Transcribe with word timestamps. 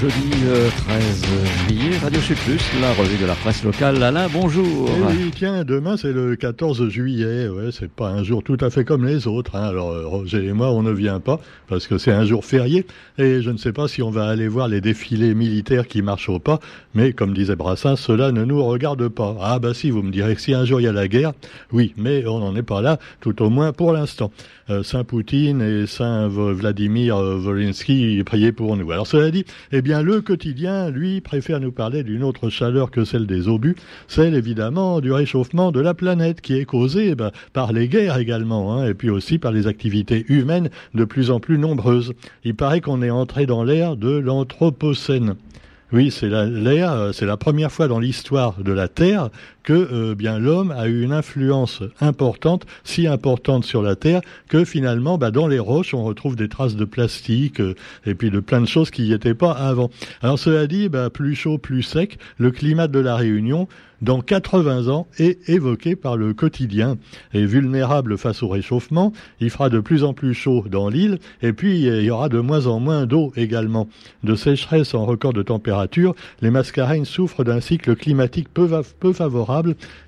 jeudi 0.00 0.30
13 0.30 1.24
euh, 1.28 1.44
juillet, 1.68 1.98
Radio 1.98 2.20
Sud 2.22 2.38
Plus, 2.38 2.62
la 2.80 2.94
revue 2.94 3.18
de 3.18 3.26
la 3.26 3.34
presse 3.34 3.62
locale. 3.62 4.02
Alain, 4.02 4.28
bonjour. 4.32 4.88
Eh 4.88 5.12
oui, 5.12 5.30
tiens, 5.34 5.62
demain 5.62 5.98
c'est 5.98 6.12
le 6.12 6.36
14 6.36 6.88
juillet. 6.88 7.48
Ouais, 7.48 7.68
c'est 7.70 7.90
pas 7.90 8.08
un 8.08 8.22
jour 8.22 8.42
tout 8.42 8.56
à 8.62 8.70
fait 8.70 8.86
comme 8.86 9.04
les 9.04 9.26
autres. 9.26 9.56
Hein. 9.56 9.64
Alors 9.64 9.90
euh, 9.90 10.06
Roger 10.06 10.46
et 10.46 10.54
moi, 10.54 10.70
on 10.70 10.82
ne 10.82 10.90
vient 10.90 11.20
pas 11.20 11.38
parce 11.68 11.86
que 11.86 11.98
c'est 11.98 12.12
un 12.12 12.24
jour 12.24 12.46
férié 12.46 12.86
et 13.18 13.42
je 13.42 13.50
ne 13.50 13.58
sais 13.58 13.74
pas 13.74 13.88
si 13.88 14.02
on 14.02 14.10
va 14.10 14.26
aller 14.26 14.48
voir 14.48 14.68
les 14.68 14.80
défilés 14.80 15.34
militaires 15.34 15.86
qui 15.86 16.00
marchent 16.00 16.30
au 16.30 16.38
pas. 16.38 16.60
Mais 16.94 17.12
comme 17.12 17.34
disait 17.34 17.56
Brassens, 17.56 17.96
cela 17.96 18.32
ne 18.32 18.46
nous 18.46 18.64
regarde 18.64 19.06
pas. 19.08 19.36
Ah 19.42 19.58
bah 19.58 19.74
si, 19.74 19.90
vous 19.90 20.02
me 20.02 20.12
direz 20.12 20.34
que 20.34 20.40
si 20.40 20.54
un 20.54 20.64
jour 20.64 20.80
il 20.80 20.84
y 20.84 20.88
a 20.88 20.92
la 20.92 21.08
guerre, 21.08 21.32
oui, 21.72 21.92
mais 21.98 22.24
on 22.26 22.38
n'en 22.38 22.56
est 22.56 22.62
pas 22.62 22.80
là, 22.80 22.98
tout 23.20 23.42
au 23.42 23.50
moins 23.50 23.74
pour 23.74 23.92
l'instant. 23.92 24.32
Euh, 24.70 24.84
Saint 24.84 25.02
Poutine 25.02 25.60
et 25.62 25.86
Saint 25.86 26.28
Vladimir 26.28 27.16
Volinsky 27.18 28.22
priaient 28.24 28.52
pour 28.52 28.76
nous. 28.76 28.92
Alors 28.92 29.06
cela 29.06 29.30
dit, 29.30 29.44
eh 29.72 29.82
bien 29.82 30.02
le 30.02 30.20
quotidien, 30.20 30.90
lui, 30.90 31.20
préfère 31.20 31.58
nous 31.58 31.72
parler 31.72 32.04
d'une 32.04 32.22
autre 32.22 32.50
chaleur 32.50 32.90
que 32.90 33.04
celle 33.04 33.26
des 33.26 33.48
obus, 33.48 33.74
celle 34.06 34.34
évidemment 34.34 35.00
du 35.00 35.12
réchauffement 35.12 35.72
de 35.72 35.80
la 35.80 35.94
planète 35.94 36.40
qui 36.40 36.56
est 36.56 36.64
causée 36.64 37.08
eh 37.10 37.14
ben, 37.16 37.32
par 37.52 37.72
les 37.72 37.88
guerres 37.88 38.18
également, 38.18 38.74
hein, 38.74 38.86
et 38.86 38.94
puis 38.94 39.10
aussi 39.10 39.38
par 39.38 39.50
les 39.50 39.66
activités 39.66 40.24
humaines 40.28 40.70
de 40.94 41.04
plus 41.04 41.30
en 41.30 41.40
plus 41.40 41.58
nombreuses. 41.58 42.12
Il 42.44 42.54
paraît 42.54 42.80
qu'on 42.80 43.02
est 43.02 43.10
entré 43.10 43.46
dans 43.46 43.64
l'ère 43.64 43.96
de 43.96 44.16
l'anthropocène. 44.16 45.34
Oui, 45.92 46.12
c'est 46.12 46.28
l'ère, 46.28 46.92
euh, 46.92 47.12
c'est 47.12 47.26
la 47.26 47.36
première 47.36 47.72
fois 47.72 47.88
dans 47.88 47.98
l'histoire 47.98 48.62
de 48.62 48.70
la 48.70 48.86
Terre 48.86 49.30
que 49.62 49.72
euh, 49.72 50.14
bien 50.14 50.38
l'homme 50.38 50.70
a 50.70 50.86
eu 50.86 51.02
une 51.02 51.12
influence 51.12 51.82
importante, 52.00 52.66
si 52.84 53.06
importante 53.06 53.64
sur 53.64 53.82
la 53.82 53.96
Terre 53.96 54.20
que 54.48 54.64
finalement, 54.64 55.18
bah, 55.18 55.30
dans 55.30 55.46
les 55.46 55.58
roches, 55.58 55.94
on 55.94 56.04
retrouve 56.04 56.36
des 56.36 56.48
traces 56.48 56.76
de 56.76 56.84
plastique 56.84 57.60
euh, 57.60 57.74
et 58.06 58.14
puis 58.14 58.30
de 58.30 58.40
plein 58.40 58.60
de 58.60 58.68
choses 58.68 58.90
qui 58.90 59.02
n'y 59.02 59.12
étaient 59.12 59.34
pas 59.34 59.52
avant. 59.52 59.90
Alors 60.22 60.38
cela 60.38 60.66
dit, 60.66 60.88
bah, 60.88 61.10
plus 61.10 61.34
chaud, 61.34 61.58
plus 61.58 61.82
sec, 61.82 62.18
le 62.38 62.50
climat 62.50 62.88
de 62.88 62.98
la 62.98 63.16
Réunion 63.16 63.68
dans 64.02 64.20
80 64.20 64.88
ans 64.88 65.06
est 65.18 65.48
évoqué 65.48 65.94
par 65.94 66.16
le 66.16 66.32
quotidien. 66.32 66.96
Et 67.34 67.44
vulnérable 67.44 68.16
face 68.16 68.42
au 68.42 68.48
réchauffement, 68.48 69.12
il 69.40 69.50
fera 69.50 69.68
de 69.68 69.80
plus 69.80 70.04
en 70.04 70.14
plus 70.14 70.32
chaud 70.32 70.64
dans 70.70 70.88
l'île 70.88 71.18
et 71.42 71.52
puis 71.52 71.80
il 71.80 72.02
y 72.02 72.10
aura 72.10 72.28
de 72.28 72.38
moins 72.38 72.66
en 72.66 72.80
moins 72.80 73.06
d'eau 73.06 73.32
également. 73.36 73.88
De 74.24 74.34
sécheresse 74.34 74.94
en 74.94 75.04
record 75.04 75.32
de 75.32 75.42
température, 75.42 76.14
les 76.40 76.50
mascareignes 76.50 77.04
souffrent 77.04 77.44
d'un 77.44 77.60
cycle 77.60 77.94
climatique 77.94 78.48
peu, 78.52 78.68
peu 78.98 79.12
favorable 79.12 79.49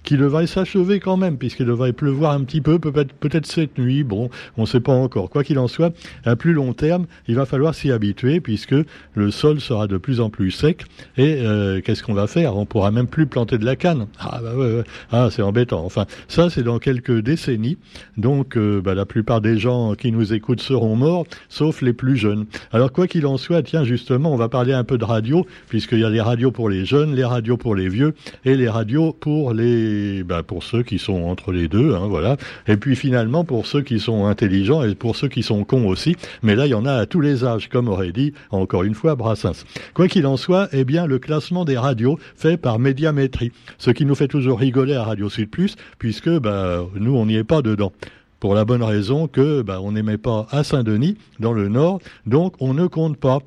qui 0.02 0.16
devrait 0.16 0.46
s'achever 0.46 1.00
quand 1.00 1.16
même 1.16 1.38
puisqu'il 1.38 1.66
devrait 1.66 1.92
pleuvoir 1.92 2.32
un 2.32 2.44
petit 2.44 2.60
peu, 2.60 2.78
peut-être 2.78 3.12
peut 3.14 3.30
cette 3.44 3.78
nuit, 3.78 4.04
bon, 4.04 4.30
on 4.56 4.62
ne 4.62 4.66
sait 4.66 4.80
pas 4.80 4.92
encore. 4.92 5.30
Quoi 5.30 5.44
qu'il 5.44 5.58
en 5.58 5.68
soit, 5.68 5.92
à 6.24 6.36
plus 6.36 6.52
long 6.52 6.72
terme, 6.72 7.06
il 7.28 7.34
va 7.34 7.46
falloir 7.46 7.74
s'y 7.74 7.90
habituer 7.90 8.40
puisque 8.40 8.74
le 9.14 9.30
sol 9.30 9.60
sera 9.60 9.86
de 9.86 9.96
plus 9.96 10.20
en 10.20 10.30
plus 10.30 10.50
sec 10.50 10.84
et 11.16 11.36
euh, 11.40 11.80
qu'est-ce 11.80 12.02
qu'on 12.02 12.14
va 12.14 12.26
faire? 12.26 12.56
On 12.56 12.66
pourra 12.66 12.90
même 12.90 13.06
plus 13.06 13.26
planter 13.26 13.58
de 13.58 13.64
la 13.64 13.74
ah, 14.18 14.40
bah 14.42 14.84
ah 15.10 15.28
c'est 15.30 15.42
embêtant. 15.42 15.84
Enfin, 15.84 16.06
ça 16.28 16.50
c'est 16.50 16.62
dans 16.62 16.78
quelques 16.78 17.20
décennies. 17.20 17.78
Donc 18.16 18.56
euh, 18.56 18.80
bah, 18.80 18.94
la 18.94 19.06
plupart 19.06 19.40
des 19.40 19.58
gens 19.58 19.94
qui 19.94 20.12
nous 20.12 20.32
écoutent 20.32 20.60
seront 20.60 20.94
morts, 20.94 21.24
sauf 21.48 21.82
les 21.82 21.92
plus 21.92 22.16
jeunes. 22.16 22.46
Alors 22.72 22.92
quoi 22.92 23.06
qu'il 23.06 23.26
en 23.26 23.38
soit, 23.38 23.62
tiens 23.62 23.84
justement, 23.84 24.32
on 24.32 24.36
va 24.36 24.48
parler 24.48 24.72
un 24.72 24.84
peu 24.84 24.98
de 24.98 25.04
radio, 25.04 25.46
puisqu'il 25.68 26.00
y 26.00 26.04
a 26.04 26.10
les 26.10 26.20
radios 26.20 26.52
pour 26.52 26.68
les 26.68 26.84
jeunes, 26.84 27.14
les 27.14 27.24
radios 27.24 27.56
pour 27.56 27.74
les 27.74 27.88
vieux, 27.88 28.14
et 28.44 28.56
les 28.56 28.68
radios 28.68 29.12
pour 29.12 29.31
les 29.54 30.22
bah, 30.22 30.42
pour 30.42 30.62
ceux 30.62 30.82
qui 30.82 30.98
sont 30.98 31.24
entre 31.24 31.52
les 31.52 31.68
deux, 31.68 31.94
hein, 31.94 32.06
voilà. 32.08 32.36
Et 32.66 32.76
puis 32.76 32.96
finalement 32.96 33.44
pour 33.44 33.66
ceux 33.66 33.82
qui 33.82 33.98
sont 33.98 34.26
intelligents 34.26 34.82
et 34.82 34.94
pour 34.94 35.16
ceux 35.16 35.28
qui 35.28 35.42
sont 35.42 35.64
cons 35.64 35.86
aussi. 35.86 36.16
Mais 36.42 36.54
là, 36.54 36.66
il 36.66 36.70
y 36.70 36.74
en 36.74 36.86
a 36.86 36.94
à 36.94 37.06
tous 37.06 37.20
les 37.20 37.44
âges, 37.44 37.68
comme 37.68 37.88
aurait 37.88 38.12
dit 38.12 38.32
encore 38.50 38.84
une 38.84 38.94
fois 38.94 39.14
Brassens. 39.14 39.64
Quoi 39.94 40.08
qu'il 40.08 40.26
en 40.26 40.36
soit, 40.36 40.68
eh 40.72 40.84
bien 40.84 41.06
le 41.06 41.18
classement 41.18 41.64
des 41.64 41.76
radios 41.76 42.18
fait 42.36 42.56
par 42.56 42.78
médiamétrie. 42.78 43.52
Ce 43.78 43.90
qui 43.90 44.04
nous 44.04 44.14
fait 44.14 44.28
toujours 44.28 44.58
rigoler 44.58 44.94
à 44.94 45.04
Radio 45.04 45.28
Sud 45.28 45.50
Plus, 45.50 45.76
puisque 45.98 46.30
bah, 46.30 46.84
nous, 46.94 47.16
on 47.16 47.26
n'y 47.26 47.36
est 47.36 47.44
pas 47.44 47.62
dedans. 47.62 47.92
Pour 48.40 48.54
la 48.54 48.64
bonne 48.64 48.82
raison 48.82 49.28
que 49.28 49.62
bah, 49.62 49.80
on 49.80 49.92
n'aimait 49.92 50.18
pas 50.18 50.46
à 50.50 50.64
Saint-Denis, 50.64 51.16
dans 51.38 51.52
le 51.52 51.68
Nord, 51.68 52.00
donc 52.26 52.54
on 52.60 52.74
ne 52.74 52.86
compte 52.86 53.16
pas. 53.16 53.38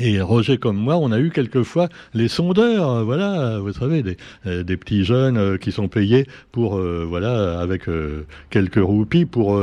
Et 0.00 0.20
Roger 0.20 0.58
comme 0.58 0.76
moi, 0.76 0.96
on 0.96 1.10
a 1.10 1.18
eu 1.18 1.30
quelquefois 1.30 1.88
les 2.14 2.28
sondeurs, 2.28 2.88
euh, 2.88 3.02
voilà, 3.02 3.58
vous 3.58 3.72
savez, 3.72 4.04
des, 4.04 4.16
euh, 4.46 4.62
des 4.62 4.76
petits 4.76 5.04
jeunes 5.04 5.36
euh, 5.36 5.56
qui 5.56 5.72
sont 5.72 5.88
payés 5.88 6.26
pour, 6.52 6.78
voilà, 6.78 7.58
avec 7.60 7.86
quelques 8.50 8.82
roupies 8.82 9.24
pour 9.24 9.60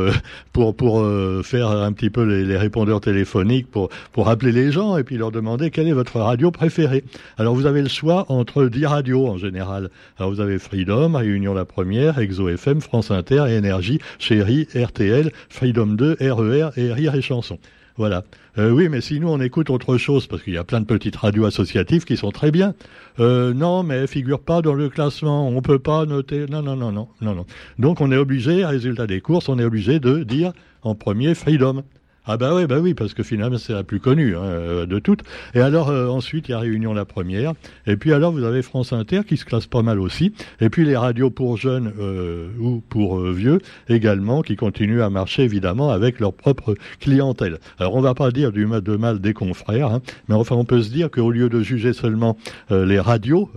pour 0.53 0.75
pour 0.75 1.06
faire 1.44 1.69
un 1.69 1.91
petit 1.91 2.09
peu 2.09 2.23
les, 2.23 2.44
les, 2.44 2.57
répondeurs 2.57 3.01
téléphoniques 3.01 3.69
pour 3.69 3.90
pour 4.12 4.29
appeler 4.29 4.51
les 4.51 4.72
gens 4.72 4.97
et 4.97 5.03
puis 5.03 5.18
leur 5.18 5.31
demander 5.31 5.72
quelle 5.72 5.88
est 5.88 5.94
votre 5.94 6.19
radio 6.19 6.52
préférée. 6.52 7.03
Alors 7.38 7.56
vous 7.56 7.66
avez 7.66 7.81
le 7.81 7.90
choix 7.90 8.25
entre 8.29 8.66
dix 8.66 8.85
radios 8.85 9.28
en 9.28 9.38
général. 9.38 9.90
Alors 10.17 10.31
vous 10.31 10.41
avez 10.41 10.59
Freedom, 10.59 11.13
Réunion 11.16 11.53
la 11.53 11.66
Première, 11.66 12.19
Exo 12.19 12.50
FM, 12.50 12.81
France 12.81 13.12
Inter, 13.12 13.46
Énergie, 13.50 14.00
Chérie, 14.19 14.67
RTL, 14.75 15.31
Freedom 15.50 15.88
2, 15.88 16.17
RER 16.19 16.69
et 16.78 16.91
Rire 16.91 17.16
et 17.16 17.22
Chanson. 17.22 17.59
Voilà. 17.98 18.24
Euh, 18.58 18.72
oui, 18.72 18.90
mais 18.90 19.00
si 19.00 19.20
nous 19.20 19.30
on 19.30 19.40
écoute 19.40 19.70
autre 19.70 19.98
chose, 19.98 20.28
parce 20.28 20.42
qu'il 20.44 20.54
y 20.54 20.58
a 20.58 20.64
plein 20.66 20.82
de 20.82 20.86
petites 20.86 21.16
radios 21.16 21.46
associatives 21.46 22.04
qui 22.04 22.18
sont 22.18 22.32
très 22.32 22.52
bien. 22.52 22.74
Euh, 23.20 23.54
non, 23.54 23.84
mais 23.84 24.06
figure 24.08 24.42
pas 24.42 24.62
dans 24.62 24.74
le 24.74 24.90
classement. 24.90 25.48
On 25.48 25.62
peut 25.62 25.80
pas 25.80 26.06
noter. 26.06 26.46
Non, 26.48 26.62
non, 26.62 26.76
non, 26.76 26.92
non, 26.92 27.08
non, 27.22 27.36
non. 27.36 27.46
Donc 27.80 28.02
on 28.02 28.12
est 28.12 28.18
obligé, 28.18 28.66
résultat 28.66 29.08
des 29.08 29.22
courses, 29.22 29.48
on 29.48 29.60
est 29.60 29.64
obligé 29.64 30.00
de 30.00 30.24
dire 30.24 30.52
en 30.82 30.96
premier 30.96 31.36
Freedom. 31.36 31.84
Ah 32.28 32.38
bah 32.38 32.56
oui, 32.56 32.66
bah 32.66 32.80
oui, 32.80 32.96
parce 32.96 33.13
que 33.13 33.22
finalement 33.22 33.59
c'est 33.59 33.74
la 33.74 33.84
plus 33.84 34.00
connue 34.00 34.36
hein, 34.36 34.41
euh, 34.41 34.86
de 34.88 34.97
toutes. 34.97 35.22
Et 35.53 35.59
alors 35.59 35.90
euh, 35.90 36.08
ensuite 36.08 36.50
il 36.50 36.53
y 36.53 36.56
a 36.56 36.59
Réunion 36.59 36.91
la 36.91 37.06
première, 37.06 37.53
et 37.86 37.97
puis 37.97 38.13
alors 38.13 38.31
vous 38.31 38.44
avez 38.44 38.63
France 38.63 38.94
Inter 38.94 39.22
qui 39.28 39.38
se 39.38 39.46
classe 39.46 39.68
pas 39.68 39.84
mal 39.84 40.00
aussi, 40.00 40.34
et 40.59 40.69
puis 40.69 40.85
les 40.85 40.97
radios 40.97 41.30
pour 41.30 41.56
jeunes 41.58 41.94
euh, 42.00 42.47
ou 42.59 42.81
pour 42.90 43.19
vieux 43.19 43.59
également 43.90 44.41
qui 44.41 44.56
continuent 44.56 45.03
à 45.03 45.12
marcher 45.12 45.44
évidemment 45.44 45.91
avec 45.91 46.19
leur 46.19 46.34
propre 46.34 46.74
clientèle. 47.00 47.59
Alors 47.78 47.94
on 47.94 48.02
va 48.02 48.16
pas 48.16 48.31
dire 48.31 48.52
du 48.52 48.66
mal 48.66 48.81
de 48.81 48.96
mal 48.96 49.19
des 49.19 49.35
confrères, 49.35 49.91
hein, 49.91 50.02
mais 50.28 50.34
enfin 50.34 50.56
on 50.56 50.66
peut 50.66 50.81
se 50.81 50.90
dire 50.90 51.12
qu'au 51.12 51.30
lieu 51.30 51.47
de 51.47 51.62
juger 51.62 51.94
seulement 51.94 52.38
les 52.72 53.00
radios 53.00 53.52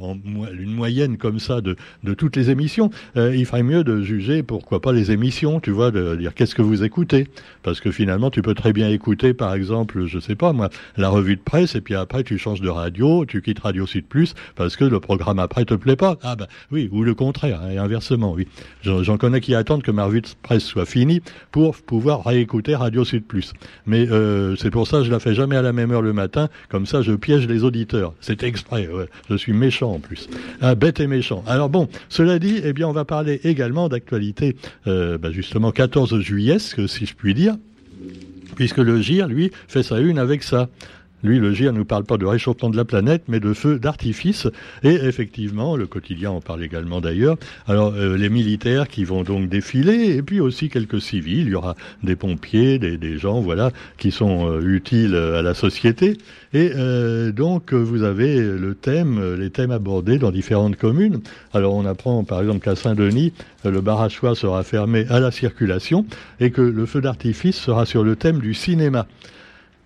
en 0.00 0.16
une 0.52 0.72
moyenne 0.72 1.16
comme 1.16 1.40
ça 1.40 1.60
de, 1.60 1.74
de 2.04 2.14
toutes 2.14 2.36
les 2.36 2.50
émissions, 2.50 2.90
il 3.16 3.44
ferait 3.44 3.64
mieux 3.64 3.82
de 3.82 4.02
juger 4.02 4.44
pourquoi 4.44 4.80
pas 4.80 4.92
les 4.92 5.10
émissions, 5.10 5.58
tu 5.58 5.72
vois, 5.72 5.90
de 5.90 6.14
dire 6.14 6.32
qu'est-ce 6.34 6.54
que 6.54 6.62
vous 6.62 6.84
écoutez, 6.84 7.26
parce 7.62 7.80
que 7.80 7.90
finalement, 7.90 8.03
tu 8.30 8.42
peux 8.42 8.54
très 8.54 8.72
bien 8.72 8.88
écouter, 8.90 9.34
par 9.34 9.54
exemple, 9.54 10.06
je 10.06 10.18
sais 10.18 10.34
pas 10.34 10.52
moi, 10.52 10.68
la 10.96 11.08
revue 11.08 11.36
de 11.36 11.40
presse, 11.40 11.74
et 11.74 11.80
puis 11.80 11.94
après, 11.94 12.24
tu 12.24 12.38
changes 12.38 12.60
de 12.60 12.68
radio, 12.68 13.24
tu 13.24 13.42
quittes 13.42 13.60
Radio 13.60 13.86
Sud 13.86 14.06
Plus, 14.06 14.34
parce 14.56 14.76
que 14.76 14.84
le 14.84 15.00
programme 15.00 15.38
après 15.38 15.64
te 15.64 15.74
plaît 15.74 15.96
pas. 15.96 16.16
Ah 16.22 16.36
ben 16.36 16.46
oui, 16.70 16.88
ou 16.92 17.02
le 17.02 17.14
contraire, 17.14 17.60
et 17.70 17.78
inversement, 17.78 18.32
oui. 18.32 18.48
J'en 18.82 19.16
connais 19.16 19.40
qui 19.40 19.54
attendent 19.54 19.82
que 19.82 19.90
ma 19.90 20.04
revue 20.04 20.20
de 20.20 20.28
presse 20.42 20.64
soit 20.64 20.86
finie 20.86 21.22
pour 21.50 21.76
pouvoir 21.76 22.24
réécouter 22.24 22.74
Radio 22.74 23.04
Sud 23.04 23.24
Plus. 23.24 23.52
Mais 23.86 24.08
euh, 24.10 24.56
c'est 24.56 24.70
pour 24.70 24.86
ça 24.86 24.98
que 24.98 25.04
je 25.04 25.10
la 25.10 25.20
fais 25.20 25.34
jamais 25.34 25.56
à 25.56 25.62
la 25.62 25.72
même 25.72 25.90
heure 25.90 26.02
le 26.02 26.12
matin, 26.12 26.48
comme 26.68 26.86
ça 26.86 27.02
je 27.02 27.12
piège 27.12 27.46
les 27.46 27.64
auditeurs. 27.64 28.14
C'est 28.20 28.42
exprès, 28.42 28.88
je 29.30 29.36
suis 29.36 29.52
méchant 29.52 29.92
en 29.92 29.98
plus. 29.98 30.28
Ah, 30.60 30.74
bête 30.74 31.00
et 31.00 31.06
méchant. 31.06 31.44
Alors 31.46 31.68
bon, 31.68 31.88
cela 32.08 32.38
dit, 32.38 32.60
eh 32.64 32.72
bien 32.72 32.88
on 32.88 32.92
va 32.92 33.04
parler 33.04 33.40
également 33.44 33.88
d'actualité, 33.88 34.56
euh, 34.86 35.18
ben, 35.18 35.32
justement 35.32 35.72
14 35.72 36.20
juillet, 36.20 36.58
si 36.58 37.06
je 37.06 37.14
puis 37.14 37.34
dire 37.34 37.56
puisque 38.54 38.78
le 38.78 39.00
GIR, 39.00 39.28
lui, 39.28 39.50
fait 39.68 39.82
sa 39.82 39.98
une 39.98 40.18
avec 40.18 40.42
ça. 40.42 40.68
Lui, 41.24 41.38
le 41.38 41.54
GIR 41.54 41.72
ne 41.72 41.78
nous 41.78 41.84
parle 41.86 42.04
pas 42.04 42.18
de 42.18 42.26
réchauffement 42.26 42.68
de 42.68 42.76
la 42.76 42.84
planète, 42.84 43.22
mais 43.28 43.40
de 43.40 43.54
feux 43.54 43.78
d'artifice. 43.78 44.46
Et 44.82 44.92
effectivement, 44.92 45.74
le 45.74 45.86
quotidien 45.86 46.30
en 46.30 46.42
parle 46.42 46.62
également 46.62 47.00
d'ailleurs. 47.00 47.38
Alors, 47.66 47.94
euh, 47.94 48.18
les 48.18 48.28
militaires 48.28 48.88
qui 48.88 49.04
vont 49.04 49.22
donc 49.22 49.48
défiler, 49.48 50.16
et 50.16 50.22
puis 50.22 50.40
aussi 50.40 50.68
quelques 50.68 51.00
civils. 51.00 51.46
Il 51.46 51.48
y 51.48 51.54
aura 51.54 51.76
des 52.02 52.14
pompiers, 52.14 52.78
des, 52.78 53.18
gens, 53.18 53.40
voilà, 53.40 53.70
qui 53.96 54.10
sont 54.10 54.50
euh, 54.50 54.60
utiles 54.60 55.14
à 55.14 55.40
la 55.40 55.54
société. 55.54 56.18
Et 56.52 56.72
euh, 56.76 57.32
donc, 57.32 57.72
vous 57.72 58.02
avez 58.02 58.36
le 58.36 58.74
thème, 58.74 59.34
les 59.36 59.48
thèmes 59.48 59.70
abordés 59.70 60.18
dans 60.18 60.30
différentes 60.30 60.76
communes. 60.76 61.20
Alors, 61.54 61.74
on 61.74 61.86
apprend 61.86 62.22
par 62.24 62.42
exemple 62.42 62.60
qu'à 62.60 62.76
Saint-Denis, 62.76 63.32
le 63.64 63.80
bar 63.80 64.10
sera 64.10 64.62
fermé 64.62 65.06
à 65.08 65.20
la 65.20 65.30
circulation 65.30 66.04
et 66.38 66.50
que 66.50 66.60
le 66.60 66.84
feu 66.84 67.00
d'artifice 67.00 67.56
sera 67.56 67.86
sur 67.86 68.04
le 68.04 68.14
thème 68.14 68.40
du 68.40 68.52
cinéma. 68.52 69.06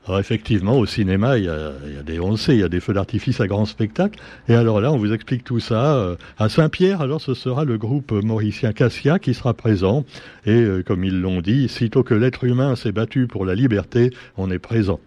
Alors 0.08 0.20
effectivement, 0.20 0.78
au 0.78 0.86
cinéma, 0.86 1.36
il 1.36 1.44
y 1.44 1.48
a, 1.50 2.02
des, 2.02 2.18
on 2.18 2.30
le 2.30 2.38
sait, 2.38 2.54
il 2.54 2.60
y 2.60 2.62
a 2.62 2.70
des 2.70 2.80
feux 2.80 2.94
d'artifice 2.94 3.42
à 3.42 3.46
grand 3.46 3.66
spectacle. 3.66 4.18
Et 4.48 4.54
alors 4.54 4.80
là, 4.80 4.90
on 4.90 4.96
vous 4.96 5.12
explique 5.12 5.44
tout 5.44 5.60
ça. 5.60 5.96
Euh, 5.96 6.16
à 6.38 6.48
Saint-Pierre, 6.48 7.02
alors 7.02 7.20
ce 7.20 7.34
sera 7.34 7.66
le 7.66 7.76
groupe 7.76 8.12
mauricien 8.12 8.72
Cassia 8.72 9.18
qui 9.18 9.34
sera 9.34 9.52
présent. 9.52 10.06
Et 10.46 10.62
euh, 10.62 10.82
comme 10.82 11.04
ils 11.04 11.20
l'ont 11.20 11.42
dit, 11.42 11.68
sitôt 11.68 12.04
que 12.04 12.14
l'être 12.14 12.44
humain 12.44 12.74
s'est 12.74 12.90
battu 12.90 13.26
pour 13.26 13.44
la 13.44 13.54
liberté, 13.54 14.10
on 14.38 14.50
est 14.50 14.58
présent. 14.58 14.98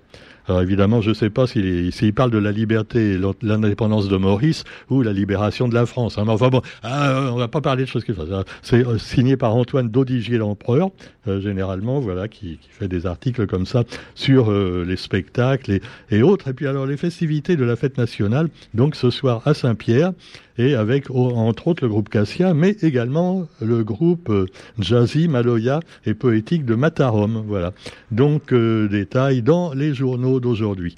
Alors 0.51 0.63
évidemment, 0.63 0.99
je 0.99 1.11
ne 1.11 1.13
sais 1.13 1.29
pas 1.29 1.47
s'il 1.47 2.13
parle 2.13 2.29
de 2.29 2.37
la 2.37 2.51
liberté 2.51 3.17
l'indépendance 3.41 4.09
de 4.09 4.17
Maurice 4.17 4.65
ou 4.89 5.01
la 5.01 5.13
libération 5.13 5.69
de 5.69 5.73
la 5.73 5.85
France. 5.85 6.17
Hein. 6.17 6.23
Mais 6.25 6.33
enfin 6.33 6.49
bon, 6.49 6.61
ah, 6.83 7.29
on 7.31 7.37
va 7.37 7.47
pas 7.47 7.61
parler 7.61 7.83
de 7.83 7.87
choses 7.87 8.03
qui 8.03 8.13
ça. 8.13 8.43
C'est 8.61 8.85
euh, 8.85 8.97
signé 8.97 9.37
par 9.37 9.55
Antoine 9.55 9.87
Daudigier 9.87 10.37
l'empereur, 10.37 10.89
euh, 11.29 11.39
généralement, 11.39 12.01
voilà, 12.01 12.27
qui, 12.27 12.59
fait 12.69 12.89
des 12.89 13.05
articles 13.05 13.47
comme 13.47 13.65
ça 13.65 13.85
sur 14.13 14.51
euh, 14.51 14.83
les 14.85 14.97
spectacles 14.97 15.71
et, 15.71 15.81
et, 16.09 16.21
autres. 16.21 16.49
Et 16.49 16.53
puis 16.53 16.67
alors 16.67 16.85
les 16.85 16.97
festivités 16.97 17.55
de 17.55 17.63
la 17.63 17.77
fête 17.77 17.97
nationale, 17.97 18.49
donc 18.73 18.97
ce 18.97 19.09
soir 19.09 19.41
à 19.45 19.53
Saint-Pierre 19.53 20.11
et 20.61 20.75
avec 20.75 21.09
entre 21.09 21.67
autres 21.67 21.83
le 21.83 21.89
groupe 21.89 22.09
Cassia, 22.09 22.53
mais 22.53 22.75
également 22.81 23.47
le 23.61 23.83
groupe 23.83 24.29
euh, 24.29 24.45
jazzy, 24.77 25.27
Maloya 25.27 25.79
et 26.05 26.13
poétique 26.13 26.65
de 26.65 26.75
Matarom. 26.75 27.43
Voilà. 27.47 27.73
Donc 28.11 28.53
euh, 28.53 28.87
détails 28.87 29.41
dans 29.41 29.73
les 29.73 29.93
journaux 29.93 30.39
d'aujourd'hui. 30.39 30.95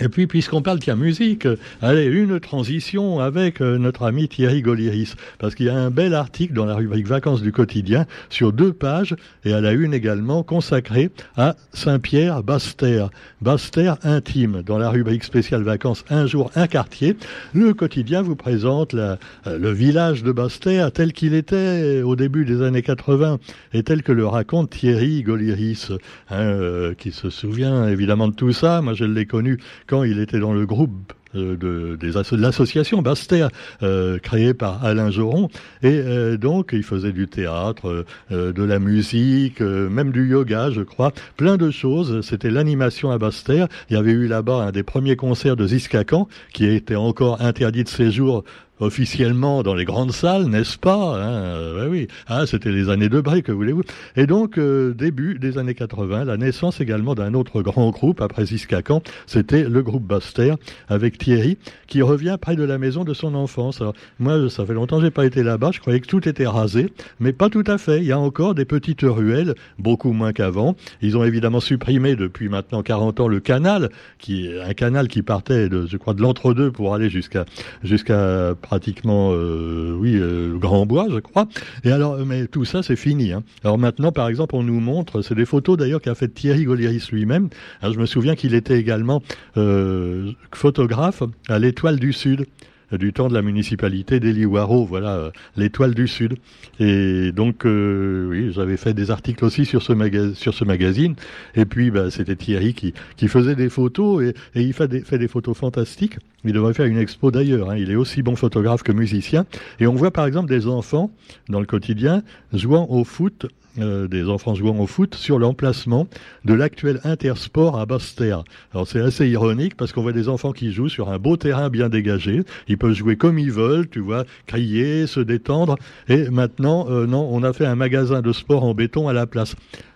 Et 0.00 0.08
puis, 0.08 0.28
puisqu'on 0.28 0.62
parle 0.62 0.78
de 0.78 0.92
musique, 0.94 1.48
allez, 1.82 2.04
une 2.04 2.38
transition 2.38 3.18
avec 3.18 3.60
euh, 3.60 3.78
notre 3.78 4.04
ami 4.04 4.28
Thierry 4.28 4.62
Goliris, 4.62 5.14
parce 5.38 5.56
qu'il 5.56 5.66
y 5.66 5.70
a 5.70 5.76
un 5.76 5.90
bel 5.90 6.14
article 6.14 6.54
dans 6.54 6.66
la 6.66 6.76
rubrique 6.76 7.08
Vacances 7.08 7.42
du 7.42 7.50
quotidien 7.50 8.06
sur 8.30 8.52
deux 8.52 8.72
pages, 8.72 9.16
et 9.44 9.52
à 9.52 9.60
la 9.60 9.72
une 9.72 9.92
également 9.92 10.44
consacrée 10.44 11.10
à 11.36 11.56
Saint-Pierre 11.72 12.44
Bastère, 12.44 13.10
Bastère 13.40 13.98
intime, 14.04 14.62
dans 14.64 14.78
la 14.78 14.90
rubrique 14.90 15.24
spéciale 15.24 15.62
Vacances 15.62 16.04
un 16.10 16.26
jour 16.26 16.52
un 16.54 16.68
quartier. 16.68 17.16
Le 17.52 17.74
quotidien 17.74 18.22
vous 18.22 18.36
présente 18.36 18.92
la, 18.92 19.18
euh, 19.48 19.58
le 19.58 19.70
village 19.72 20.22
de 20.22 20.30
Bastère 20.30 20.92
tel 20.92 21.12
qu'il 21.12 21.34
était 21.34 22.02
au 22.02 22.14
début 22.14 22.44
des 22.44 22.62
années 22.62 22.82
80 22.82 23.38
et 23.72 23.82
tel 23.82 24.02
que 24.02 24.12
le 24.12 24.26
raconte 24.26 24.70
Thierry 24.70 25.22
Goliris, 25.22 25.90
hein, 26.30 26.36
euh, 26.36 26.94
qui 26.94 27.10
se 27.10 27.30
souvient 27.30 27.88
évidemment 27.88 28.28
de 28.28 28.34
tout 28.34 28.52
ça. 28.52 28.80
Moi, 28.80 28.94
je 28.94 29.04
l'ai 29.04 29.26
connu 29.26 29.58
quand 29.88 30.04
il 30.04 30.20
était 30.20 30.38
dans 30.38 30.52
le 30.52 30.66
groupe 30.66 31.12
euh, 31.34 31.56
de, 31.56 31.96
de 31.96 32.36
l'association 32.36 33.02
Baster 33.02 33.48
euh, 33.82 34.18
créée 34.18 34.54
par 34.54 34.82
Alain 34.82 35.10
Joron 35.10 35.48
et 35.82 35.88
euh, 35.92 36.38
donc 36.38 36.70
il 36.72 36.82
faisait 36.82 37.12
du 37.12 37.26
théâtre, 37.28 38.04
de 38.30 38.62
la 38.62 38.78
musique, 38.78 39.60
même 39.60 40.10
du 40.10 40.28
yoga 40.28 40.70
je 40.70 40.82
crois, 40.82 41.12
plein 41.36 41.56
de 41.56 41.70
choses. 41.70 42.20
C'était 42.26 42.50
l'animation 42.50 43.10
à 43.10 43.18
Baster. 43.18 43.66
Il 43.90 43.94
y 43.94 43.96
avait 43.96 44.12
eu 44.12 44.26
là-bas 44.26 44.64
un 44.64 44.72
des 44.72 44.82
premiers 44.82 45.16
concerts 45.16 45.56
de 45.56 45.66
Ziskakan 45.66 46.28
qui 46.52 46.66
était 46.66 46.96
encore 46.96 47.40
interdit 47.40 47.84
de 47.84 47.88
séjour 47.88 48.44
officiellement 48.80 49.62
dans 49.62 49.74
les 49.74 49.84
grandes 49.84 50.12
salles, 50.12 50.46
n'est-ce 50.46 50.78
pas 50.78 51.20
hein 51.20 51.88
Oui, 51.88 52.08
ah, 52.26 52.46
c'était 52.46 52.70
les 52.70 52.88
années 52.88 53.08
de 53.08 53.20
break, 53.20 53.46
que 53.46 53.52
voulez-vous 53.52 53.82
Et 54.16 54.26
donc, 54.26 54.58
euh, 54.58 54.94
début 54.94 55.38
des 55.38 55.58
années 55.58 55.74
80, 55.74 56.24
la 56.24 56.36
naissance 56.36 56.80
également 56.80 57.14
d'un 57.14 57.34
autre 57.34 57.62
grand 57.62 57.90
groupe, 57.90 58.20
après 58.20 58.46
Ziskakan, 58.46 59.02
c'était 59.26 59.64
le 59.64 59.82
groupe 59.82 60.04
Baster, 60.04 60.54
avec 60.88 61.18
Thierry, 61.18 61.58
qui 61.86 62.02
revient 62.02 62.36
près 62.40 62.56
de 62.56 62.64
la 62.64 62.78
maison 62.78 63.04
de 63.04 63.14
son 63.14 63.34
enfance. 63.34 63.80
Alors, 63.80 63.94
moi, 64.18 64.48
ça 64.50 64.64
fait 64.64 64.74
longtemps 64.74 64.98
que 64.98 65.04
j'ai 65.04 65.10
pas 65.10 65.26
été 65.26 65.42
là-bas, 65.42 65.70
je 65.72 65.80
croyais 65.80 66.00
que 66.00 66.06
tout 66.06 66.28
était 66.28 66.46
rasé, 66.46 66.92
mais 67.20 67.32
pas 67.32 67.48
tout 67.48 67.64
à 67.66 67.78
fait. 67.78 67.98
Il 67.98 68.04
y 68.04 68.12
a 68.12 68.18
encore 68.18 68.54
des 68.54 68.64
petites 68.64 69.02
ruelles, 69.02 69.54
beaucoup 69.78 70.12
moins 70.12 70.32
qu'avant. 70.32 70.76
Ils 71.02 71.16
ont 71.16 71.24
évidemment 71.24 71.60
supprimé 71.60 72.16
depuis 72.16 72.48
maintenant 72.48 72.82
40 72.82 73.20
ans 73.20 73.28
le 73.28 73.40
canal, 73.40 73.90
qui 74.18 74.46
est 74.46 74.60
un 74.60 74.74
canal 74.74 75.08
qui 75.08 75.22
partait 75.22 75.68
de, 75.68 75.86
je 75.86 75.96
crois, 75.96 76.14
de 76.14 76.22
l'entre-deux 76.22 76.70
pour 76.70 76.94
aller 76.94 77.10
jusqu'à 77.10 77.44
jusqu'à 77.82 78.54
pratiquement, 78.68 79.30
euh, 79.32 79.96
oui, 79.98 80.16
euh, 80.16 80.58
Grand 80.58 80.84
Bois, 80.84 81.06
je 81.10 81.18
crois. 81.20 81.48
Et 81.84 81.90
alors, 81.90 82.18
mais 82.26 82.46
tout 82.46 82.66
ça, 82.66 82.82
c'est 82.82 82.96
fini. 82.96 83.32
Hein. 83.32 83.42
Alors 83.64 83.78
maintenant, 83.78 84.12
par 84.12 84.28
exemple, 84.28 84.54
on 84.56 84.62
nous 84.62 84.78
montre, 84.78 85.22
c'est 85.22 85.34
des 85.34 85.46
photos 85.46 85.78
d'ailleurs 85.78 86.02
qu'a 86.02 86.14
fait 86.14 86.28
Thierry 86.28 86.64
Golieris 86.64 87.08
lui-même. 87.10 87.48
je 87.82 87.98
me 87.98 88.04
souviens 88.04 88.36
qu'il 88.36 88.52
était 88.52 88.78
également 88.78 89.22
euh, 89.56 90.32
photographe 90.54 91.22
à 91.48 91.58
l'Étoile 91.58 91.98
du 91.98 92.12
Sud 92.12 92.44
du 92.92 93.12
temps 93.12 93.28
de 93.28 93.34
la 93.34 93.42
municipalité 93.42 94.20
d'Eliwaro, 94.20 94.84
voilà, 94.86 95.16
euh, 95.16 95.30
l'étoile 95.56 95.94
du 95.94 96.08
Sud. 96.08 96.36
Et 96.80 97.32
donc, 97.32 97.66
euh, 97.66 98.28
oui, 98.30 98.52
j'avais 98.52 98.76
fait 98.76 98.94
des 98.94 99.10
articles 99.10 99.44
aussi 99.44 99.64
sur 99.66 99.82
ce, 99.82 99.92
magazine. 99.92 101.14
Et 101.54 101.64
puis, 101.64 101.90
bah, 101.90 102.10
c'était 102.10 102.36
Thierry 102.36 102.74
qui, 102.74 102.94
faisait 103.28 103.56
des 103.56 103.68
photos 103.68 104.22
et, 104.22 104.34
et 104.54 104.62
il 104.62 104.72
fait 104.72 104.88
des, 104.88 105.00
fait 105.00 105.18
des 105.18 105.28
photos 105.28 105.56
fantastiques. 105.56 106.18
Il 106.44 106.52
devrait 106.52 106.72
faire 106.72 106.86
une 106.86 106.98
expo 106.98 107.30
d'ailleurs. 107.30 107.70
Hein. 107.70 107.76
Il 107.76 107.90
est 107.90 107.96
aussi 107.96 108.22
bon 108.22 108.36
photographe 108.36 108.82
que 108.82 108.92
musicien. 108.92 109.44
Et 109.80 109.86
on 109.86 109.94
voit 109.94 110.10
par 110.10 110.26
exemple 110.26 110.48
des 110.48 110.66
enfants 110.66 111.10
dans 111.48 111.60
le 111.60 111.66
quotidien 111.66 112.22
jouant 112.52 112.86
au 112.88 113.04
foot 113.04 113.46
euh, 113.80 114.08
des 114.08 114.28
enfants 114.28 114.54
jouant 114.54 114.78
au 114.78 114.86
foot 114.86 115.14
sur 115.14 115.38
l'emplacement 115.38 116.08
de 116.44 116.54
l'actuel 116.54 117.00
Intersport 117.04 117.78
à 117.78 117.86
Basse-Terre. 117.86 118.44
Alors 118.72 118.86
c'est 118.86 119.00
assez 119.00 119.28
ironique 119.28 119.76
parce 119.76 119.92
qu'on 119.92 120.02
voit 120.02 120.12
des 120.12 120.28
enfants 120.28 120.52
qui 120.52 120.72
jouent 120.72 120.88
sur 120.88 121.10
un 121.10 121.18
beau 121.18 121.36
terrain 121.36 121.68
bien 121.68 121.88
dégagé. 121.88 122.42
Ils 122.68 122.78
peuvent 122.78 122.94
jouer 122.94 123.16
comme 123.16 123.38
ils 123.38 123.52
veulent, 123.52 123.88
tu 123.88 124.00
vois, 124.00 124.24
crier, 124.46 125.06
se 125.06 125.20
détendre. 125.20 125.76
Et 126.08 126.28
maintenant, 126.30 126.86
euh, 126.88 127.06
non, 127.06 127.28
on 127.30 127.42
a 127.42 127.52
fait 127.52 127.66
un 127.66 127.76
magasin 127.76 128.22
de 128.22 128.32
sport 128.32 128.64
en 128.64 128.74
béton 128.74 129.08
à 129.08 129.12
la 129.12 129.26
place. 129.26 129.54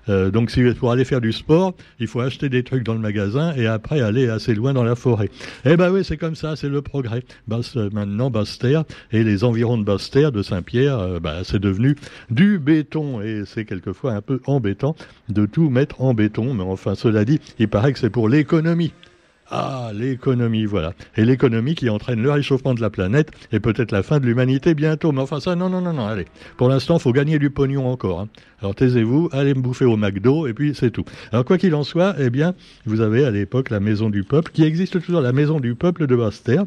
Euh, 0.08 0.30
donc, 0.30 0.50
si, 0.50 0.62
pour 0.74 0.90
aller 0.90 1.04
faire 1.04 1.20
du 1.20 1.32
sport, 1.32 1.74
il 1.98 2.06
faut 2.06 2.20
acheter 2.20 2.48
des 2.48 2.62
trucs 2.62 2.84
dans 2.84 2.94
le 2.94 3.00
magasin 3.00 3.54
et 3.56 3.66
après 3.66 4.00
aller 4.00 4.28
assez 4.28 4.54
loin 4.54 4.72
dans 4.72 4.84
la 4.84 4.94
forêt. 4.94 5.30
Eh 5.64 5.76
ben 5.76 5.90
oui, 5.90 6.04
c'est 6.04 6.16
comme 6.16 6.34
ça, 6.34 6.56
c'est 6.56 6.68
le 6.68 6.82
progrès. 6.82 7.22
Maintenant, 7.46 8.30
Basse-Terre 8.30 8.84
et 9.12 9.24
les 9.24 9.44
environs 9.44 9.78
de 9.78 9.84
Basse-Terre, 9.84 10.32
de 10.32 10.42
Saint-Pierre, 10.42 10.98
euh, 10.98 11.20
bah, 11.20 11.40
c'est 11.44 11.60
devenu 11.60 11.96
du 12.30 12.58
béton 12.58 13.20
et 13.20 13.42
c'est 13.46 13.64
quelquefois 13.64 14.12
un 14.12 14.22
peu 14.22 14.40
embêtant 14.46 14.96
de 15.28 15.46
tout 15.46 15.70
mettre 15.70 16.00
en 16.00 16.14
béton. 16.14 16.54
Mais 16.54 16.64
enfin, 16.64 16.94
cela 16.94 17.24
dit, 17.24 17.40
il 17.58 17.68
paraît 17.68 17.92
que 17.92 17.98
c'est 17.98 18.10
pour 18.10 18.28
l'économie. 18.28 18.92
Ah, 19.54 19.90
l'économie, 19.92 20.64
voilà. 20.64 20.94
Et 21.14 21.26
l'économie 21.26 21.74
qui 21.74 21.90
entraîne 21.90 22.22
le 22.22 22.30
réchauffement 22.30 22.72
de 22.72 22.80
la 22.80 22.88
planète 22.88 23.32
et 23.52 23.60
peut-être 23.60 23.92
la 23.92 24.02
fin 24.02 24.18
de 24.18 24.24
l'humanité 24.24 24.72
bientôt. 24.72 25.12
Mais 25.12 25.20
enfin, 25.20 25.40
ça, 25.40 25.54
non, 25.56 25.68
non, 25.68 25.82
non, 25.82 25.92
non, 25.92 26.06
allez. 26.06 26.24
Pour 26.56 26.70
l'instant, 26.70 26.98
faut 26.98 27.12
gagner 27.12 27.38
du 27.38 27.50
pognon 27.50 27.86
encore. 27.86 28.20
Hein. 28.20 28.28
Alors 28.62 28.74
taisez-vous, 28.74 29.28
allez 29.30 29.52
me 29.52 29.60
bouffer 29.60 29.84
au 29.84 29.98
McDo 29.98 30.46
et 30.46 30.54
puis 30.54 30.74
c'est 30.74 30.90
tout. 30.90 31.04
Alors 31.32 31.44
quoi 31.44 31.58
qu'il 31.58 31.74
en 31.74 31.82
soit, 31.82 32.14
eh 32.18 32.30
bien, 32.30 32.54
vous 32.86 33.02
avez 33.02 33.26
à 33.26 33.30
l'époque 33.30 33.68
la 33.68 33.80
Maison 33.80 34.08
du 34.08 34.24
Peuple, 34.24 34.52
qui 34.52 34.64
existe 34.64 34.98
toujours, 35.02 35.20
la 35.20 35.32
Maison 35.32 35.60
du 35.60 35.74
Peuple 35.74 36.06
de 36.06 36.16
Basse-Terre, 36.16 36.64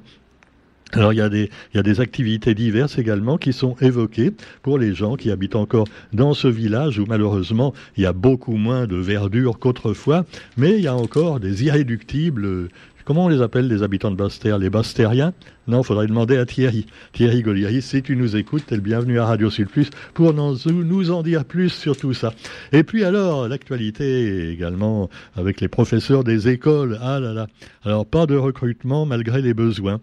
alors 0.94 1.14
il 1.14 1.18
y, 1.18 1.22
a 1.22 1.84
des, 1.84 2.00
activités 2.00 2.54
diverses 2.54 2.98
également 2.98 3.38
qui 3.38 3.54
sont 3.54 3.76
évoquées 3.82 4.32
pour 4.62 4.78
les 4.78 4.94
gens 4.94 5.16
qui 5.16 5.32
habitent 5.32 5.56
encore 5.56 5.88
dans 6.14 6.34
ce 6.34 6.48
village 6.48 7.00
où 7.00 7.06
malheureusement 7.08 7.74
il 7.98 8.04
y 8.04 8.06
a 8.06 8.14
beaucoup 8.14 8.56
moins 8.56 8.86
de 8.86 8.96
verdure 8.96 9.60
qu'autrefois, 9.60 10.26
mais 10.58 10.76
il 10.76 10.82
y 10.82 10.88
a 10.88 10.96
encore 10.96 11.40
des 11.40 11.66
irréductibles. 11.66 12.70
Comment 13.04 13.26
on 13.26 13.30
les 13.30 13.44
appelle 13.44 13.68
les 13.68 13.84
habitants 13.84 14.10
de 14.10 14.16
Basse-Terre 14.16 14.58
Les 14.58 14.72
Bastériens 14.72 15.34
Non, 15.68 15.84
faudrait 15.84 16.08
demander 16.08 16.38
à 16.38 16.46
Thierry. 16.48 16.88
Thierry 17.14 17.44
Goliaris, 17.44 17.84
si 17.84 18.02
tu 18.02 18.16
nous 18.16 18.36
écoutes, 18.36 18.66
t'es 18.66 18.76
le 18.76 18.82
bienvenu 18.82 19.20
à 19.20 19.26
Radio 19.26 19.52
Sud 19.52 19.70
Plus 19.70 19.92
pour 20.16 20.34
nous 20.34 21.12
en 21.12 21.22
dire 21.22 21.46
plus 21.46 21.70
sur 21.70 21.96
tout 21.98 22.16
ça. 22.16 22.34
Et 22.72 22.84
puis 22.84 23.04
alors, 23.04 23.48
l'actualité 23.48 24.50
également 24.50 25.12
avec 25.36 25.62
les 25.62 25.68
professeurs 25.68 26.24
des 26.24 26.48
écoles. 26.50 26.98
Ah 27.00 27.20
là 27.20 27.32
là. 27.32 27.46
Alors 27.84 28.08
pas 28.08 28.26
de 28.26 28.36
recrutement 28.36 29.06
malgré 29.06 29.44
les 29.44 29.54
besoins. 29.54 30.00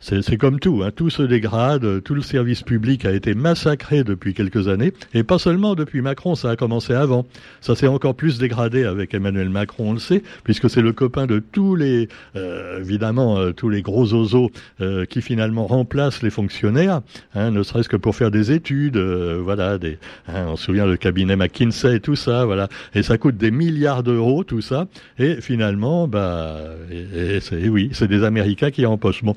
C'est 0.00 0.36
comme 0.36 0.60
tout, 0.60 0.82
hein. 0.84 0.90
tout 0.94 1.10
se 1.10 1.22
dégrade, 1.22 2.02
tout 2.04 2.14
le 2.14 2.22
service 2.22 2.62
public 2.62 3.04
a 3.04 3.12
été 3.12 3.34
massacré 3.34 4.04
depuis 4.04 4.32
quelques 4.32 4.68
années, 4.68 4.92
et 5.12 5.24
pas 5.24 5.38
seulement 5.38 5.74
depuis 5.74 6.02
Macron, 6.02 6.36
ça 6.36 6.50
a 6.50 6.56
commencé 6.56 6.94
avant. 6.94 7.26
Ça 7.60 7.74
s'est 7.74 7.88
encore 7.88 8.14
plus 8.14 8.38
dégradé 8.38 8.84
avec 8.84 9.12
Emmanuel 9.12 9.48
Macron, 9.48 9.90
on 9.90 9.92
le 9.94 9.98
sait, 9.98 10.22
puisque 10.44 10.70
c'est 10.70 10.82
le 10.82 10.92
copain 10.92 11.26
de 11.26 11.40
tous 11.40 11.74
les, 11.74 12.08
euh, 12.36 12.78
évidemment, 12.80 13.38
euh, 13.38 13.52
tous 13.52 13.68
les 13.68 13.82
gros 13.82 14.14
oiseaux 14.14 14.52
euh, 14.80 15.04
qui 15.04 15.20
finalement 15.20 15.66
remplacent 15.66 16.22
les 16.22 16.30
fonctionnaires, 16.30 17.00
hein, 17.34 17.50
ne 17.50 17.64
serait-ce 17.64 17.88
que 17.88 17.96
pour 17.96 18.14
faire 18.14 18.30
des 18.30 18.52
études, 18.52 18.98
voilà, 18.98 19.78
des, 19.78 19.98
hein, 20.28 20.46
on 20.48 20.56
se 20.56 20.66
souvient 20.66 20.86
le 20.86 20.96
cabinet 20.96 21.34
McKinsey 21.34 21.96
et 21.96 22.00
tout 22.00 22.16
ça, 22.16 22.44
voilà, 22.44 22.68
et 22.94 23.02
ça 23.02 23.18
coûte 23.18 23.36
des 23.36 23.50
milliards 23.50 24.04
d'euros 24.04 24.44
tout 24.44 24.60
ça, 24.60 24.86
et 25.18 25.40
finalement, 25.40 26.06
bah, 26.06 26.56
et, 26.90 27.40
c'est 27.40 27.68
oui, 27.68 27.90
c'est 27.92 28.08
des 28.08 28.22
Américains 28.22 28.70
qui 28.70 28.86
empochent. 28.86 29.24
Bon, 29.24 29.34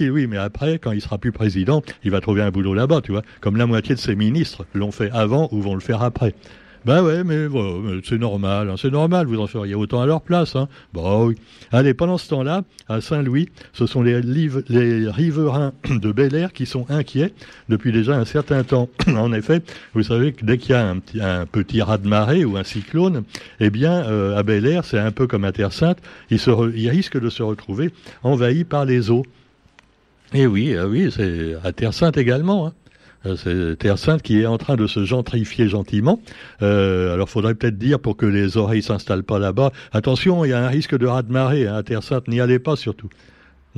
Oui, 0.00 0.26
mais 0.26 0.36
après, 0.36 0.78
quand 0.78 0.92
il 0.92 1.00
sera 1.00 1.18
plus 1.18 1.32
président, 1.32 1.82
il 2.04 2.10
va 2.10 2.20
trouver 2.20 2.42
un 2.42 2.50
boulot 2.50 2.74
là-bas, 2.74 3.00
tu 3.00 3.12
vois. 3.12 3.22
Comme 3.40 3.56
la 3.56 3.66
moitié 3.66 3.94
de 3.94 4.00
ses 4.00 4.14
ministres 4.14 4.66
l'ont 4.74 4.92
fait 4.92 5.10
avant 5.12 5.48
ou 5.52 5.60
vont 5.60 5.74
le 5.74 5.80
faire 5.80 6.02
après. 6.02 6.34
Ben 6.84 7.02
ouais, 7.02 7.24
mais 7.24 7.48
c'est 8.04 8.18
normal, 8.18 8.70
hein, 8.70 8.76
c'est 8.78 8.90
normal, 8.90 9.26
vous 9.26 9.40
en 9.40 9.46
feriez 9.46 9.74
autant 9.74 10.00
à 10.00 10.06
leur 10.06 10.22
place. 10.22 10.54
Hein. 10.56 10.68
Bah. 10.94 11.26
Allez, 11.72 11.92
pendant 11.92 12.18
ce 12.18 12.28
temps-là, 12.28 12.62
à 12.88 13.00
Saint-Louis, 13.00 13.48
ce 13.72 13.86
sont 13.86 14.02
les, 14.02 14.20
riverains 15.10 15.72
de 15.90 16.12
Bel 16.12 16.34
Air 16.34 16.52
qui 16.52 16.66
sont 16.66 16.86
inquiets 16.88 17.34
depuis 17.68 17.90
déjà 17.92 18.16
un 18.16 18.24
certain 18.24 18.62
temps. 18.62 18.88
en 19.08 19.32
effet, 19.32 19.62
vous 19.94 20.04
savez 20.04 20.32
que 20.32 20.44
dès 20.44 20.56
qu'il 20.56 20.70
y 20.70 20.74
a 20.74 20.88
un 20.88 20.98
petit, 20.98 21.80
un 21.80 21.84
raz-de-marée 21.84 22.44
ou 22.44 22.56
un 22.56 22.64
cyclone, 22.64 23.24
eh 23.60 23.70
bien, 23.70 24.04
euh, 24.04 24.36
à 24.36 24.42
Bel 24.42 24.64
Air, 24.64 24.84
c'est 24.84 24.98
un 24.98 25.10
peu 25.10 25.26
comme 25.26 25.44
à 25.44 25.52
Terre 25.52 25.72
Sainte, 25.72 25.98
ils 26.30 26.90
risquent 26.90 27.20
de 27.20 27.28
se 27.28 27.42
retrouver 27.42 27.90
envahis 28.22 28.64
par 28.64 28.84
les 28.84 29.10
eaux. 29.10 29.24
Et 30.34 30.42
eh 30.42 30.46
oui, 30.46 30.76
ah 30.78 30.86
oui, 30.86 31.10
c'est 31.10 31.56
à 31.64 31.72
Terre 31.72 31.94
Sainte 31.94 32.18
également. 32.18 32.66
Hein. 32.66 32.72
Euh, 33.26 33.36
c'est 33.36 33.78
Terre 33.78 33.98
Sainte 33.98 34.22
qui 34.22 34.40
est 34.42 34.46
en 34.46 34.58
train 34.58 34.76
de 34.76 34.86
se 34.86 35.04
gentrifier 35.04 35.68
gentiment. 35.68 36.20
Euh, 36.60 37.14
alors, 37.14 37.30
faudrait 37.30 37.54
peut-être 37.54 37.78
dire 37.78 37.98
pour 37.98 38.16
que 38.16 38.26
les 38.26 38.56
oreilles 38.58 38.82
s'installent 38.82 39.24
pas 39.24 39.38
là-bas. 39.38 39.72
Attention, 39.92 40.44
il 40.44 40.50
y 40.50 40.52
a 40.52 40.64
un 40.64 40.68
risque 40.68 40.96
de 40.96 41.06
raz 41.06 41.22
de 41.22 41.32
marée 41.32 41.66
hein, 41.66 41.76
à 41.76 41.82
Terre 41.82 42.02
Sainte. 42.02 42.28
N'y 42.28 42.40
allez 42.40 42.58
pas 42.58 42.76
surtout. 42.76 43.08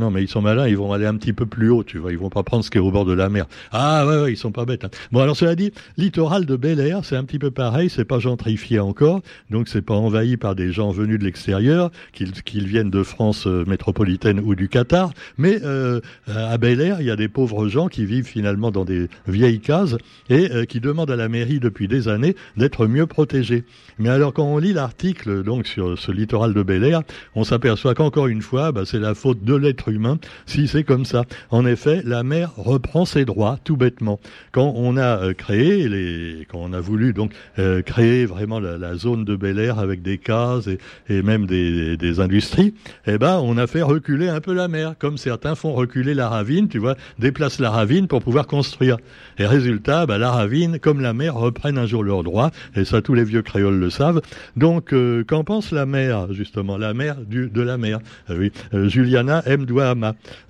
Non, 0.00 0.10
mais 0.10 0.22
ils 0.22 0.28
sont 0.28 0.40
malins, 0.40 0.66
ils 0.66 0.78
vont 0.78 0.94
aller 0.94 1.04
un 1.04 1.14
petit 1.16 1.34
peu 1.34 1.44
plus 1.44 1.68
haut, 1.68 1.84
tu 1.84 1.98
vois. 1.98 2.10
Ils 2.10 2.16
vont 2.16 2.30
pas 2.30 2.42
prendre 2.42 2.64
ce 2.64 2.70
qui 2.70 2.78
est 2.78 2.80
au 2.80 2.90
bord 2.90 3.04
de 3.04 3.12
la 3.12 3.28
mer. 3.28 3.44
Ah 3.70 4.06
ouais, 4.06 4.22
ouais 4.22 4.32
ils 4.32 4.36
sont 4.38 4.50
pas 4.50 4.64
bêtes. 4.64 4.84
Hein. 4.84 4.90
Bon, 5.12 5.20
alors 5.20 5.36
cela 5.36 5.54
dit, 5.54 5.72
littoral 5.98 6.46
de 6.46 6.56
Bel 6.56 6.80
Air, 6.80 7.04
c'est 7.04 7.16
un 7.16 7.24
petit 7.24 7.38
peu 7.38 7.50
pareil. 7.50 7.90
C'est 7.90 8.06
pas 8.06 8.18
gentrifié 8.18 8.78
encore, 8.78 9.20
donc 9.50 9.68
c'est 9.68 9.82
pas 9.82 9.92
envahi 9.92 10.38
par 10.38 10.54
des 10.54 10.72
gens 10.72 10.90
venus 10.90 11.18
de 11.18 11.24
l'extérieur, 11.24 11.90
qu'ils 12.14 12.66
viennent 12.66 12.88
de 12.88 13.02
France 13.02 13.46
euh, 13.46 13.66
métropolitaine 13.66 14.40
ou 14.40 14.54
du 14.54 14.70
Qatar. 14.70 15.12
Mais 15.36 15.58
euh, 15.64 16.00
à 16.26 16.56
Bel 16.56 16.80
Air, 16.80 17.02
il 17.02 17.06
y 17.06 17.10
a 17.10 17.16
des 17.16 17.28
pauvres 17.28 17.68
gens 17.68 17.88
qui 17.88 18.06
vivent 18.06 18.24
finalement 18.26 18.70
dans 18.70 18.86
des 18.86 19.08
vieilles 19.28 19.60
cases 19.60 19.96
et 20.30 20.50
euh, 20.50 20.64
qui 20.64 20.80
demandent 20.80 21.10
à 21.10 21.16
la 21.16 21.28
mairie 21.28 21.60
depuis 21.60 21.88
des 21.88 22.08
années 22.08 22.36
d'être 22.56 22.86
mieux 22.86 23.04
protégés. 23.06 23.64
Mais 23.98 24.08
alors 24.08 24.32
quand 24.32 24.44
on 24.44 24.56
lit 24.56 24.72
l'article 24.72 25.42
donc 25.42 25.66
sur 25.66 25.98
ce 25.98 26.10
littoral 26.10 26.54
de 26.54 26.62
Bel 26.62 26.84
Air, 26.84 27.02
on 27.34 27.44
s'aperçoit 27.44 27.94
qu'encore 27.94 28.28
une 28.28 28.40
fois, 28.40 28.72
bah, 28.72 28.84
c'est 28.86 28.98
la 28.98 29.14
faute 29.14 29.44
de 29.44 29.54
l'être 29.54 29.89
humain 29.90 30.18
si 30.46 30.68
c'est 30.68 30.84
comme 30.84 31.04
ça. 31.04 31.24
En 31.50 31.66
effet, 31.66 32.02
la 32.04 32.22
mer 32.22 32.52
reprend 32.56 33.04
ses 33.04 33.24
droits 33.24 33.58
tout 33.64 33.76
bêtement. 33.76 34.20
Quand 34.52 34.72
on 34.76 34.96
a 34.96 35.18
euh, 35.18 35.32
créé 35.32 35.88
les, 35.88 36.46
quand 36.48 36.58
on 36.58 36.72
a 36.72 36.80
voulu 36.80 37.12
donc 37.12 37.32
euh, 37.58 37.82
créer 37.82 38.26
vraiment 38.26 38.60
la, 38.60 38.94
zone 38.94 39.24
de 39.24 39.36
Bel 39.36 39.58
Air 39.58 39.78
avec 39.78 40.02
des 40.02 40.18
cases 40.18 40.68
et, 41.08 41.22
même 41.22 41.46
des, 41.46 42.20
industries, 42.20 42.74
eh 43.06 43.18
ben 43.18 43.40
on 43.42 43.56
a 43.56 43.66
fait 43.66 43.82
reculer 43.82 44.28
un 44.28 44.40
peu 44.40 44.52
la 44.52 44.68
mer, 44.68 44.94
comme 44.98 45.16
certains 45.16 45.54
font 45.54 45.72
reculer 45.72 46.14
la 46.14 46.28
ravine, 46.28 46.68
tu 46.68 46.78
vois, 46.78 46.96
déplacent 47.18 47.60
la 47.60 47.70
ravine 47.70 48.08
pour 48.08 48.20
pouvoir 48.20 48.46
construire. 48.46 48.96
Et 49.38 49.46
résultat, 49.46 50.06
bah, 50.06 50.18
la 50.18 50.30
ravine, 50.30 50.78
comme 50.78 51.00
la 51.00 51.12
mer, 51.12 51.34
reprennent 51.34 51.78
un 51.78 51.86
jour 51.86 52.02
leurs 52.02 52.24
droits, 52.24 52.50
et 52.74 52.84
ça 52.84 53.00
tous 53.00 53.14
les 53.14 53.24
vieux 53.24 53.42
créoles 53.42 53.78
le 53.78 53.90
savent. 53.90 54.20
Donc, 54.56 54.92
euh, 54.92 55.24
qu'en 55.24 55.44
pense 55.44 55.70
la 55.72 55.86
mer, 55.86 56.32
justement, 56.32 56.76
la 56.76 56.94
mer 56.94 57.16
du, 57.20 57.48
de 57.48 57.62
la 57.62 57.78
mer? 57.78 58.00
Oui. 58.28 58.52
Juliana 58.72 59.42
M. 59.46 59.66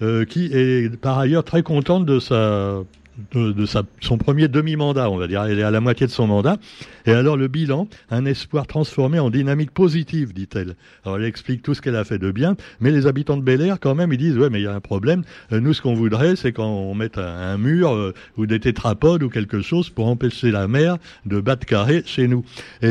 Euh, 0.02 0.24
qui 0.24 0.46
est 0.52 0.96
par 0.96 1.18
ailleurs 1.18 1.44
très 1.44 1.62
contente 1.62 2.06
de 2.06 2.18
sa 2.18 2.82
de, 3.32 3.66
son 4.00 4.18
premier 4.18 4.48
demi-mandat, 4.48 5.10
on 5.10 5.16
va 5.16 5.26
dire. 5.26 5.42
Elle 5.44 5.58
est 5.58 5.62
à 5.62 5.70
la 5.70 5.80
moitié 5.80 6.06
de 6.06 6.12
son 6.12 6.26
mandat. 6.26 6.56
Et 7.06 7.12
alors 7.12 7.36
le 7.36 7.48
bilan, 7.48 7.88
un 8.10 8.24
espoir 8.24 8.66
transformé 8.66 9.18
en 9.18 9.30
dynamique 9.30 9.70
positive, 9.70 10.32
dit-elle. 10.32 10.76
Alors 11.04 11.18
elle 11.18 11.24
explique 11.24 11.62
tout 11.62 11.74
ce 11.74 11.80
qu'elle 11.80 11.96
a 11.96 12.04
fait 12.04 12.18
de 12.18 12.30
bien, 12.30 12.56
mais 12.80 12.90
les 12.90 13.06
habitants 13.06 13.36
de 13.36 13.42
Bel 13.42 13.60
Air, 13.62 13.78
quand 13.80 13.94
même, 13.94 14.12
ils 14.12 14.18
disent, 14.18 14.38
ouais, 14.38 14.50
mais 14.50 14.60
il 14.60 14.64
y 14.64 14.66
a 14.66 14.74
un 14.74 14.80
problème. 14.80 15.22
Euh, 15.52 15.60
nous, 15.60 15.72
ce 15.72 15.82
qu'on 15.82 15.94
voudrait, 15.94 16.36
c'est 16.36 16.52
qu'on 16.52 16.94
mette 16.94 17.18
un, 17.18 17.58
mur 17.58 17.92
euh, 17.92 18.14
ou 18.36 18.46
des 18.46 18.60
tétrapodes 18.60 19.22
ou 19.22 19.28
quelque 19.28 19.60
chose 19.60 19.90
pour 19.90 20.06
empêcher 20.06 20.50
la 20.50 20.68
mer 20.68 20.98
de 21.26 21.40
battre 21.40 21.66
carré 21.66 22.02
chez 22.06 22.28
nous. 22.28 22.44
Et, 22.82 22.86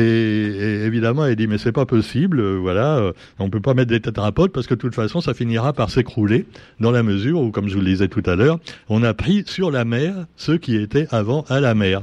évidemment, 0.84 1.24
elle 1.26 1.36
dit, 1.36 1.46
mais 1.46 1.58
c'est 1.58 1.72
pas 1.72 1.86
possible, 1.86 2.40
euh, 2.40 2.58
voilà, 2.60 3.12
on 3.38 3.50
peut 3.50 3.60
pas 3.60 3.74
mettre 3.74 3.90
des 3.90 4.00
tétrapodes 4.00 4.52
parce 4.52 4.66
que 4.66 4.74
de 4.74 4.80
toute 4.80 4.94
façon, 4.94 5.20
ça 5.20 5.34
finira 5.34 5.72
par 5.72 5.90
s'écrouler 5.90 6.46
dans 6.80 6.90
la 6.90 7.02
mesure 7.02 7.40
où, 7.40 7.50
comme 7.50 7.68
je 7.68 7.74
vous 7.74 7.80
le 7.80 7.86
disais 7.86 8.08
tout 8.08 8.22
à 8.26 8.36
l'heure, 8.36 8.58
on 8.88 9.02
a 9.02 9.14
pris 9.14 9.44
sur 9.46 9.70
la 9.70 9.84
mer 9.84 10.19
ceux 10.36 10.58
qui 10.58 10.76
étaient 10.76 11.06
avant 11.10 11.44
à 11.48 11.60
la 11.60 11.74
mer. 11.74 12.02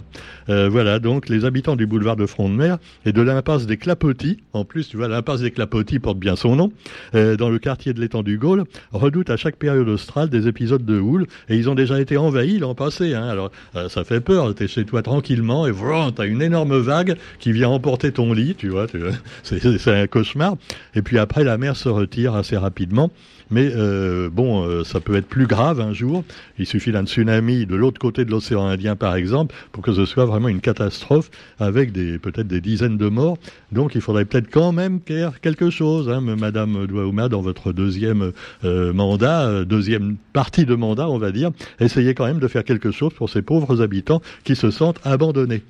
Euh, 0.50 0.70
voilà, 0.70 1.00
donc 1.00 1.28
les 1.28 1.46
habitants 1.46 1.76
du 1.76 1.88
boulevard 1.88 2.16
de 2.16 2.26
Front 2.26 2.50
de 2.50 2.54
Mer 2.54 2.78
et 3.06 3.12
de 3.12 3.22
l'impasse 3.22 3.66
des 3.66 3.78
Clapotis, 3.78 4.38
en 4.54 4.64
plus, 4.64 4.88
tu 4.88 4.98
vois, 4.98 5.08
l'impasse 5.08 5.42
des 5.42 5.52
Clapotis 5.52 6.00
porte 6.00 6.20
bien 6.20 6.36
son 6.36 6.56
nom, 6.56 6.72
euh, 7.16 7.36
dans 7.36 7.50
le 7.50 7.60
quartier 7.60 7.94
de 7.94 8.00
l'étang 8.00 8.24
du 8.24 8.38
Gaulle, 8.38 8.64
redoutent 8.92 9.30
à 9.30 9.38
chaque 9.38 9.56
période 9.56 9.90
australe 9.90 10.30
des 10.30 10.48
épisodes 10.48 10.86
de 10.86 11.00
houle, 11.00 11.26
et 11.50 11.56
ils 11.56 11.70
ont 11.70 11.76
déjà 11.76 12.00
été 12.00 12.16
envahis 12.18 12.60
l'an 12.60 12.76
passé. 12.76 13.14
Hein. 13.14 13.28
Alors, 13.28 13.52
euh, 13.76 13.90
ça 13.90 14.04
fait 14.04 14.22
peur, 14.22 14.54
t'es 14.54 14.68
chez 14.68 14.86
toi 14.86 15.02
tranquillement, 15.02 15.68
et 15.68 15.72
voilà, 15.72 16.12
t'as 16.16 16.26
une 16.26 16.42
énorme 16.42 16.78
vague 16.78 17.18
qui 17.40 17.52
vient 17.52 17.70
emporter 17.70 18.12
ton 18.12 18.34
lit, 18.34 18.56
tu 18.56 18.68
tu 18.68 18.74
vois 18.74 18.88
c'est 19.44 19.88
un 19.88 20.08
cauchemar. 20.08 20.58
Et 20.94 21.02
puis 21.02 21.18
après, 21.18 21.44
la 21.44 21.58
mer 21.58 21.76
se 21.76 21.90
retire 21.90 22.36
assez 22.36 22.58
rapidement. 22.58 23.12
Mais 23.50 23.72
euh, 23.76 24.30
bon, 24.30 24.64
euh, 24.64 24.84
ça 24.84 25.00
peut 25.00 25.16
être 25.16 25.28
plus 25.28 25.48
grave 25.48 25.80
un 25.80 25.94
jour. 25.94 26.24
Il 26.60 26.66
suffit 26.66 26.92
d'un 26.92 27.06
tsunami 27.06 27.66
de 27.66 27.76
l'autre 27.76 28.00
côté 28.00 28.26
de 28.26 28.32
l'océan 28.32 28.66
Indien, 28.66 28.96
par 28.96 29.16
exemple, 29.16 29.56
pour 29.72 29.84
que 29.84 29.94
ce 29.94 30.06
soit 30.06 30.26
vraiment 30.26 30.50
une 30.50 30.60
catastrophe 30.60 31.30
avec 31.60 31.94
peut-être 31.94 32.48
des 32.48 32.62
dizaines 32.62 32.98
de 32.98 33.08
morts. 33.08 33.38
Donc 33.72 33.96
il 33.96 34.02
faudrait 34.02 34.26
peut-être 34.26 34.50
quand 34.52 34.72
même 34.72 35.00
faire 35.06 35.40
quelque 35.40 35.70
chose, 35.70 36.10
hein, 36.10 36.22
Madame 36.22 36.88
Douaouma, 36.88 37.30
dans 37.30 37.42
votre 37.42 37.72
deuxième 37.72 38.32
euh, 38.64 38.94
mandat, 38.94 39.64
deuxième 39.64 40.18
partie 40.34 40.66
de 40.66 40.76
mandat, 40.76 41.10
on 41.10 41.18
va 41.18 41.32
dire, 41.32 41.52
essayez 41.80 42.14
quand 42.14 42.26
même 42.26 42.40
de 42.40 42.48
faire 42.48 42.64
quelque 42.64 42.92
chose 42.92 43.14
pour 43.14 43.30
ces 43.30 43.42
pauvres 43.42 43.82
habitants 43.82 44.22
qui 44.44 44.56
se 44.56 44.72
sentent 44.72 45.00
abandonnés. 45.04 45.64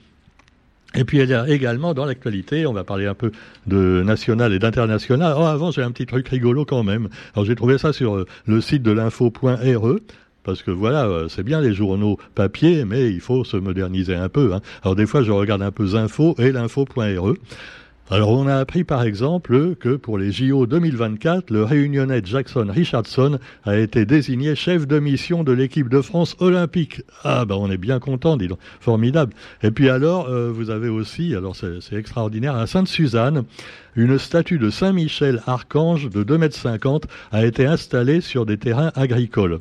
Et 0.95 1.03
puis 1.03 1.19
il 1.19 1.29
y 1.29 1.33
a 1.33 1.47
également 1.47 1.93
dans 1.93 2.05
l'actualité, 2.05 2.65
on 2.65 2.73
va 2.73 2.83
parler 2.83 3.05
un 3.05 3.13
peu 3.13 3.31
de 3.67 4.01
national 4.05 4.53
et 4.53 4.59
d'international. 4.59 5.35
Oh, 5.37 5.43
avant 5.43 5.71
j'ai 5.71 5.83
un 5.83 5.91
petit 5.91 6.05
truc 6.05 6.27
rigolo 6.29 6.65
quand 6.65 6.83
même. 6.83 7.09
Alors 7.35 7.45
j'ai 7.45 7.55
trouvé 7.55 7.77
ça 7.77 7.93
sur 7.93 8.15
euh, 8.15 8.25
le 8.45 8.61
site 8.61 8.83
de 8.83 8.91
l'info.re 8.91 9.99
parce 10.47 10.63
que 10.63 10.71
voilà, 10.71 11.05
euh, 11.07 11.27
c'est 11.27 11.43
bien 11.43 11.59
les 11.59 11.73
journaux 11.73 12.17
papier, 12.33 12.85
mais 12.85 13.11
il 13.11 13.19
faut 13.19 13.43
se 13.43 13.57
moderniser 13.57 14.15
un 14.15 14.29
peu. 14.29 14.53
Hein. 14.53 14.61
Alors 14.81 14.95
des 14.95 15.05
fois, 15.05 15.21
je 15.21 15.31
regarde 15.31 15.61
un 15.61 15.71
peu 15.71 15.85
Zinfo 15.87 16.35
et 16.39 16.53
l'info.re. 16.53 17.33
Alors 18.09 18.29
on 18.29 18.47
a 18.47 18.55
appris 18.55 18.85
par 18.85 19.03
exemple 19.03 19.75
que 19.75 19.97
pour 19.97 20.17
les 20.17 20.31
JO 20.31 20.65
2024, 20.65 21.51
le 21.51 21.65
réunionnais 21.65 22.21
Jackson 22.23 22.67
Richardson 22.69 23.37
a 23.65 23.75
été 23.75 24.05
désigné 24.05 24.55
chef 24.55 24.87
de 24.87 24.97
mission 24.97 25.43
de 25.43 25.51
l'équipe 25.51 25.89
de 25.89 25.99
France 25.99 26.37
olympique. 26.39 27.01
Ah 27.25 27.43
ben 27.43 27.55
on 27.55 27.69
est 27.69 27.77
bien 27.77 27.99
content, 27.99 28.37
dis 28.37 28.47
donc, 28.47 28.59
formidable. 28.79 29.33
Et 29.61 29.71
puis 29.71 29.89
alors 29.89 30.29
euh, 30.29 30.49
vous 30.49 30.69
avez 30.69 30.87
aussi, 30.87 31.35
alors 31.35 31.57
c'est 31.57 31.97
extraordinaire, 31.97 32.55
à 32.55 32.65
Sainte-Suzanne, 32.65 33.43
une 33.97 34.17
statue 34.17 34.57
de 34.57 34.69
Saint-Michel 34.69 35.43
Archange 35.45 36.09
de 36.09 36.23
2,50 36.23 37.03
m 37.03 37.09
a 37.33 37.45
été 37.45 37.65
installée 37.65 38.21
sur 38.21 38.45
des 38.45 38.57
terrains 38.57 38.93
agricoles. 38.95 39.59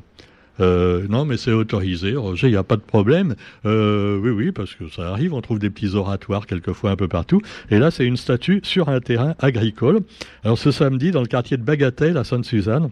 Euh, 0.61 1.07
non, 1.09 1.25
mais 1.25 1.37
c'est 1.37 1.53
autorisé, 1.53 2.17
Roger, 2.17 2.49
il 2.49 2.53
n'y 2.53 2.57
a 2.57 2.63
pas 2.63 2.77
de 2.77 2.83
problème. 2.83 3.35
Euh, 3.65 4.19
oui, 4.19 4.31
oui, 4.31 4.53
parce 4.53 4.75
que 4.75 4.89
ça 4.89 5.11
arrive, 5.11 5.35
on 5.35 5.41
trouve 5.41 5.59
des 5.59 5.71
petits 5.71 5.95
oratoires 5.95 6.47
quelquefois 6.47 6.91
un 6.91 6.97
peu 6.97 7.09
partout. 7.09 7.41
Et 7.71 7.79
là, 7.79 7.91
c'est 7.91 8.05
une 8.05 8.17
statue 8.17 8.61
sur 8.63 8.89
un 8.89 9.01
terrain 9.01 9.35
agricole. 9.39 10.01
Alors 10.45 10.59
ce 10.59 10.71
samedi, 10.71 11.11
dans 11.11 11.21
le 11.21 11.27
quartier 11.27 11.57
de 11.57 11.63
Bagatelle, 11.63 12.17
à 12.17 12.25
Sainte-Suzanne, 12.25 12.91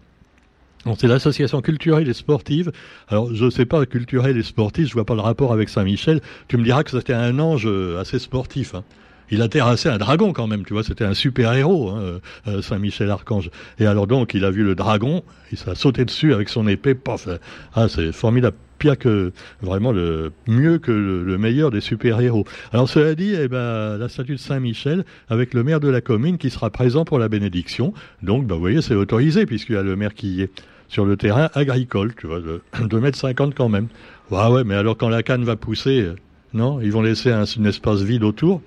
c'est 0.97 1.07
l'association 1.07 1.61
culturelle 1.61 2.07
et 2.07 2.13
sportive. 2.13 2.71
Alors, 3.07 3.33
je 3.33 3.45
ne 3.45 3.49
sais 3.49 3.65
pas, 3.65 3.83
culturelle 3.87 4.37
et 4.37 4.43
sportive, 4.43 4.87
je 4.87 4.93
vois 4.93 5.05
pas 5.05 5.15
le 5.15 5.21
rapport 5.21 5.51
avec 5.51 5.69
Saint-Michel. 5.69 6.21
Tu 6.47 6.57
me 6.57 6.63
diras 6.63 6.83
que 6.83 6.91
c'était 6.91 7.13
un 7.13 7.39
ange 7.39 7.65
euh, 7.65 7.99
assez 7.99 8.19
sportif. 8.19 8.75
Hein 8.75 8.83
il 9.31 9.41
a 9.41 9.47
terrassé 9.47 9.89
un 9.89 9.97
dragon 9.97 10.33
quand 10.33 10.47
même, 10.47 10.65
tu 10.65 10.73
vois, 10.73 10.83
c'était 10.83 11.05
un 11.05 11.13
super-héros, 11.13 11.89
hein, 11.89 12.19
euh, 12.47 12.61
Saint-Michel 12.61 13.09
Archange. 13.09 13.49
Et 13.79 13.85
alors 13.85 14.07
donc, 14.07 14.33
il 14.33 14.45
a 14.45 14.51
vu 14.51 14.63
le 14.63 14.75
dragon, 14.75 15.23
il 15.51 15.57
s'est 15.57 15.75
sauté 15.75 16.05
dessus 16.05 16.33
avec 16.33 16.49
son 16.49 16.67
épée, 16.67 16.95
pof, 16.95 17.27
ah, 17.73 17.87
c'est 17.89 18.11
formidable 18.11 18.57
pire 18.77 18.97
que 18.97 19.31
vraiment 19.61 19.91
le 19.91 20.31
mieux 20.47 20.79
que 20.79 20.91
le, 20.91 21.37
meilleur 21.37 21.71
des 21.71 21.81
super-héros. 21.81 22.45
Alors 22.73 22.89
cela 22.89 23.15
dit, 23.15 23.33
eh 23.33 23.47
ben, 23.47 23.97
la 23.97 24.09
statue 24.09 24.33
de 24.33 24.39
Saint-Michel 24.39 25.05
avec 25.29 25.53
le 25.53 25.63
maire 25.63 25.79
de 25.79 25.87
la 25.87 26.01
commune 26.01 26.37
qui 26.37 26.49
sera 26.49 26.69
présent 26.69 27.05
pour 27.05 27.19
la 27.19 27.29
bénédiction. 27.29 27.93
Donc, 28.21 28.45
ben, 28.45 28.55
vous 28.55 28.61
voyez, 28.61 28.81
c'est 28.81 28.95
autorisé 28.95 29.45
puisqu'il 29.45 29.75
y 29.75 29.77
a 29.77 29.83
le 29.83 29.95
maire 29.95 30.13
qui 30.13 30.41
est 30.41 30.49
sur 30.87 31.05
le 31.05 31.17
terrain 31.17 31.49
agricole, 31.53 32.13
tu 32.15 32.27
vois, 32.27 32.39
de 32.39 32.61
2 32.87 32.99
mètres 32.99 33.17
50 33.17 33.55
quand 33.55 33.69
même. 33.69 33.87
Ouais, 34.31 34.47
ouais, 34.47 34.63
mais 34.63 34.75
alors 34.75 34.97
quand 34.97 35.09
la 35.09 35.23
canne 35.23 35.43
va 35.43 35.55
pousser, 35.55 36.01
euh, 36.01 36.15
non, 36.53 36.79
ils 36.81 36.91
vont 36.91 37.01
laisser 37.01 37.31
un 37.31 37.45
espace 37.65 38.01
vide 38.01 38.23
autour. 38.23 38.61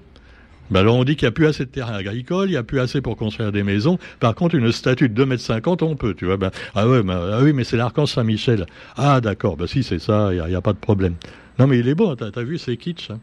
Ben 0.70 0.80
alors 0.80 0.96
on 0.96 1.04
dit 1.04 1.16
qu'il 1.16 1.26
n'y 1.26 1.30
a 1.30 1.32
plus 1.32 1.46
assez 1.46 1.64
de 1.64 1.70
terrain 1.70 1.94
agricole, 1.94 2.48
il 2.48 2.52
n'y 2.52 2.56
a 2.56 2.62
plus 2.62 2.80
assez 2.80 3.00
pour 3.00 3.16
construire 3.16 3.52
des 3.52 3.62
maisons. 3.62 3.98
Par 4.20 4.34
contre, 4.34 4.54
une 4.54 4.70
statue 4.72 5.08
de 5.08 5.24
2,50 5.24 5.82
m, 5.82 5.88
on 5.90 5.96
peut, 5.96 6.14
tu 6.14 6.26
vois. 6.26 6.36
Ben, 6.36 6.50
ah, 6.74 6.88
ouais, 6.88 7.02
ben, 7.02 7.20
ah 7.32 7.40
oui, 7.42 7.52
mais 7.52 7.64
c'est 7.64 7.76
l'archange 7.76 8.12
Saint-Michel. 8.12 8.66
Ah 8.96 9.20
d'accord, 9.20 9.56
ben 9.56 9.66
si 9.66 9.82
c'est 9.82 9.98
ça, 9.98 10.30
il 10.32 10.42
n'y 10.42 10.54
a, 10.54 10.60
pas 10.60 10.72
de 10.72 10.78
problème. 10.78 11.14
Non 11.58 11.66
mais 11.66 11.78
il 11.78 11.88
est 11.88 11.94
beau, 11.94 12.14
t'as 12.14 12.30
as 12.34 12.44
vu, 12.44 12.58
c'est 12.58 12.76
kitsch. 12.76 13.10
Hein. 13.10 13.18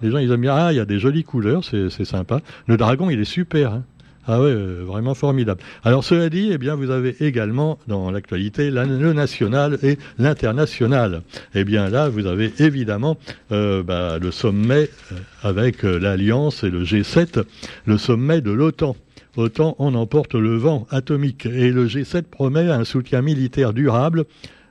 Les 0.00 0.10
gens, 0.10 0.18
ils 0.18 0.30
aiment 0.30 0.40
bien, 0.40 0.54
ah, 0.54 0.72
il 0.72 0.76
y 0.76 0.80
a 0.80 0.84
des 0.84 0.98
jolies 0.98 1.24
couleurs, 1.24 1.64
c'est 1.64 2.04
sympa. 2.04 2.40
Le 2.66 2.76
dragon, 2.76 3.10
il 3.10 3.20
est 3.20 3.24
super. 3.24 3.72
Hein. 3.72 3.84
Ah 4.30 4.42
ouais, 4.42 4.50
euh, 4.50 4.82
vraiment 4.84 5.14
formidable. 5.14 5.62
Alors 5.84 6.04
cela 6.04 6.28
dit, 6.28 6.50
eh 6.52 6.58
bien, 6.58 6.74
vous 6.74 6.90
avez 6.90 7.16
également 7.20 7.78
dans 7.88 8.10
l'actualité 8.10 8.70
le 8.70 9.14
national 9.14 9.78
et 9.82 9.96
l'international. 10.18 11.22
Eh 11.54 11.64
bien 11.64 11.88
là, 11.88 12.10
vous 12.10 12.26
avez 12.26 12.52
évidemment 12.58 13.16
euh, 13.52 13.82
bah, 13.82 14.18
le 14.20 14.30
sommet 14.30 14.90
euh, 15.12 15.16
avec 15.42 15.82
l'Alliance 15.82 16.62
et 16.62 16.68
le 16.68 16.84
G7, 16.84 17.42
le 17.86 17.96
sommet 17.96 18.42
de 18.42 18.50
l'OTAN. 18.50 18.96
OTAN, 19.38 19.76
on 19.78 19.94
emporte 19.94 20.34
le 20.34 20.56
vent 20.56 20.86
atomique 20.90 21.46
et 21.46 21.70
le 21.70 21.86
G7 21.86 22.24
promet 22.24 22.68
un 22.68 22.84
soutien 22.84 23.22
militaire 23.22 23.72
durable 23.72 24.26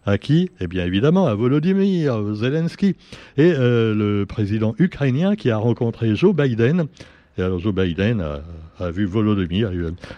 à 0.05 0.19
qui 0.19 0.51
Eh 0.61 0.67
bien 0.67 0.85
évidemment 0.85 1.25
à 1.25 1.33
Volodymyr 1.33 2.35
Zelensky 2.35 2.95
et 3.37 3.53
le 3.57 4.25
président 4.25 4.75
ukrainien 4.77 5.35
qui 5.35 5.49
a 5.51 5.57
rencontré 5.57 6.15
Joe 6.15 6.33
Biden 6.33 6.87
Et 7.37 7.43
alors 7.43 7.59
Joe 7.59 7.73
Biden 7.73 8.23
a, 8.79 8.91
vu 8.91 9.05
Volodymyr. 9.05 9.71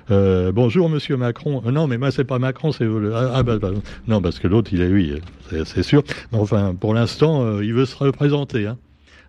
Euh, 0.09 0.51
bonjour 0.53 0.89
Monsieur 0.89 1.17
Macron. 1.17 1.61
Euh, 1.65 1.71
non, 1.71 1.85
mais 1.87 1.97
moi 1.97 2.11
c'est 2.11 2.23
pas 2.23 2.39
Macron, 2.39 2.71
c'est 2.71 2.85
ah, 3.13 3.31
ah, 3.35 3.43
bah, 3.43 3.57
bah, 3.59 3.71
non 4.07 4.21
parce 4.21 4.39
que 4.39 4.47
l'autre 4.47 4.71
il 4.73 4.81
est 4.81 4.87
lui, 4.87 5.13
c'est 5.65 5.83
sûr. 5.83 6.03
Mais 6.31 6.37
enfin, 6.37 6.75
pour 6.79 6.93
l'instant, 6.93 7.43
euh, 7.43 7.65
il 7.65 7.73
veut 7.73 7.85
se 7.85 7.97
représenter. 7.97 8.67
Hein. 8.67 8.77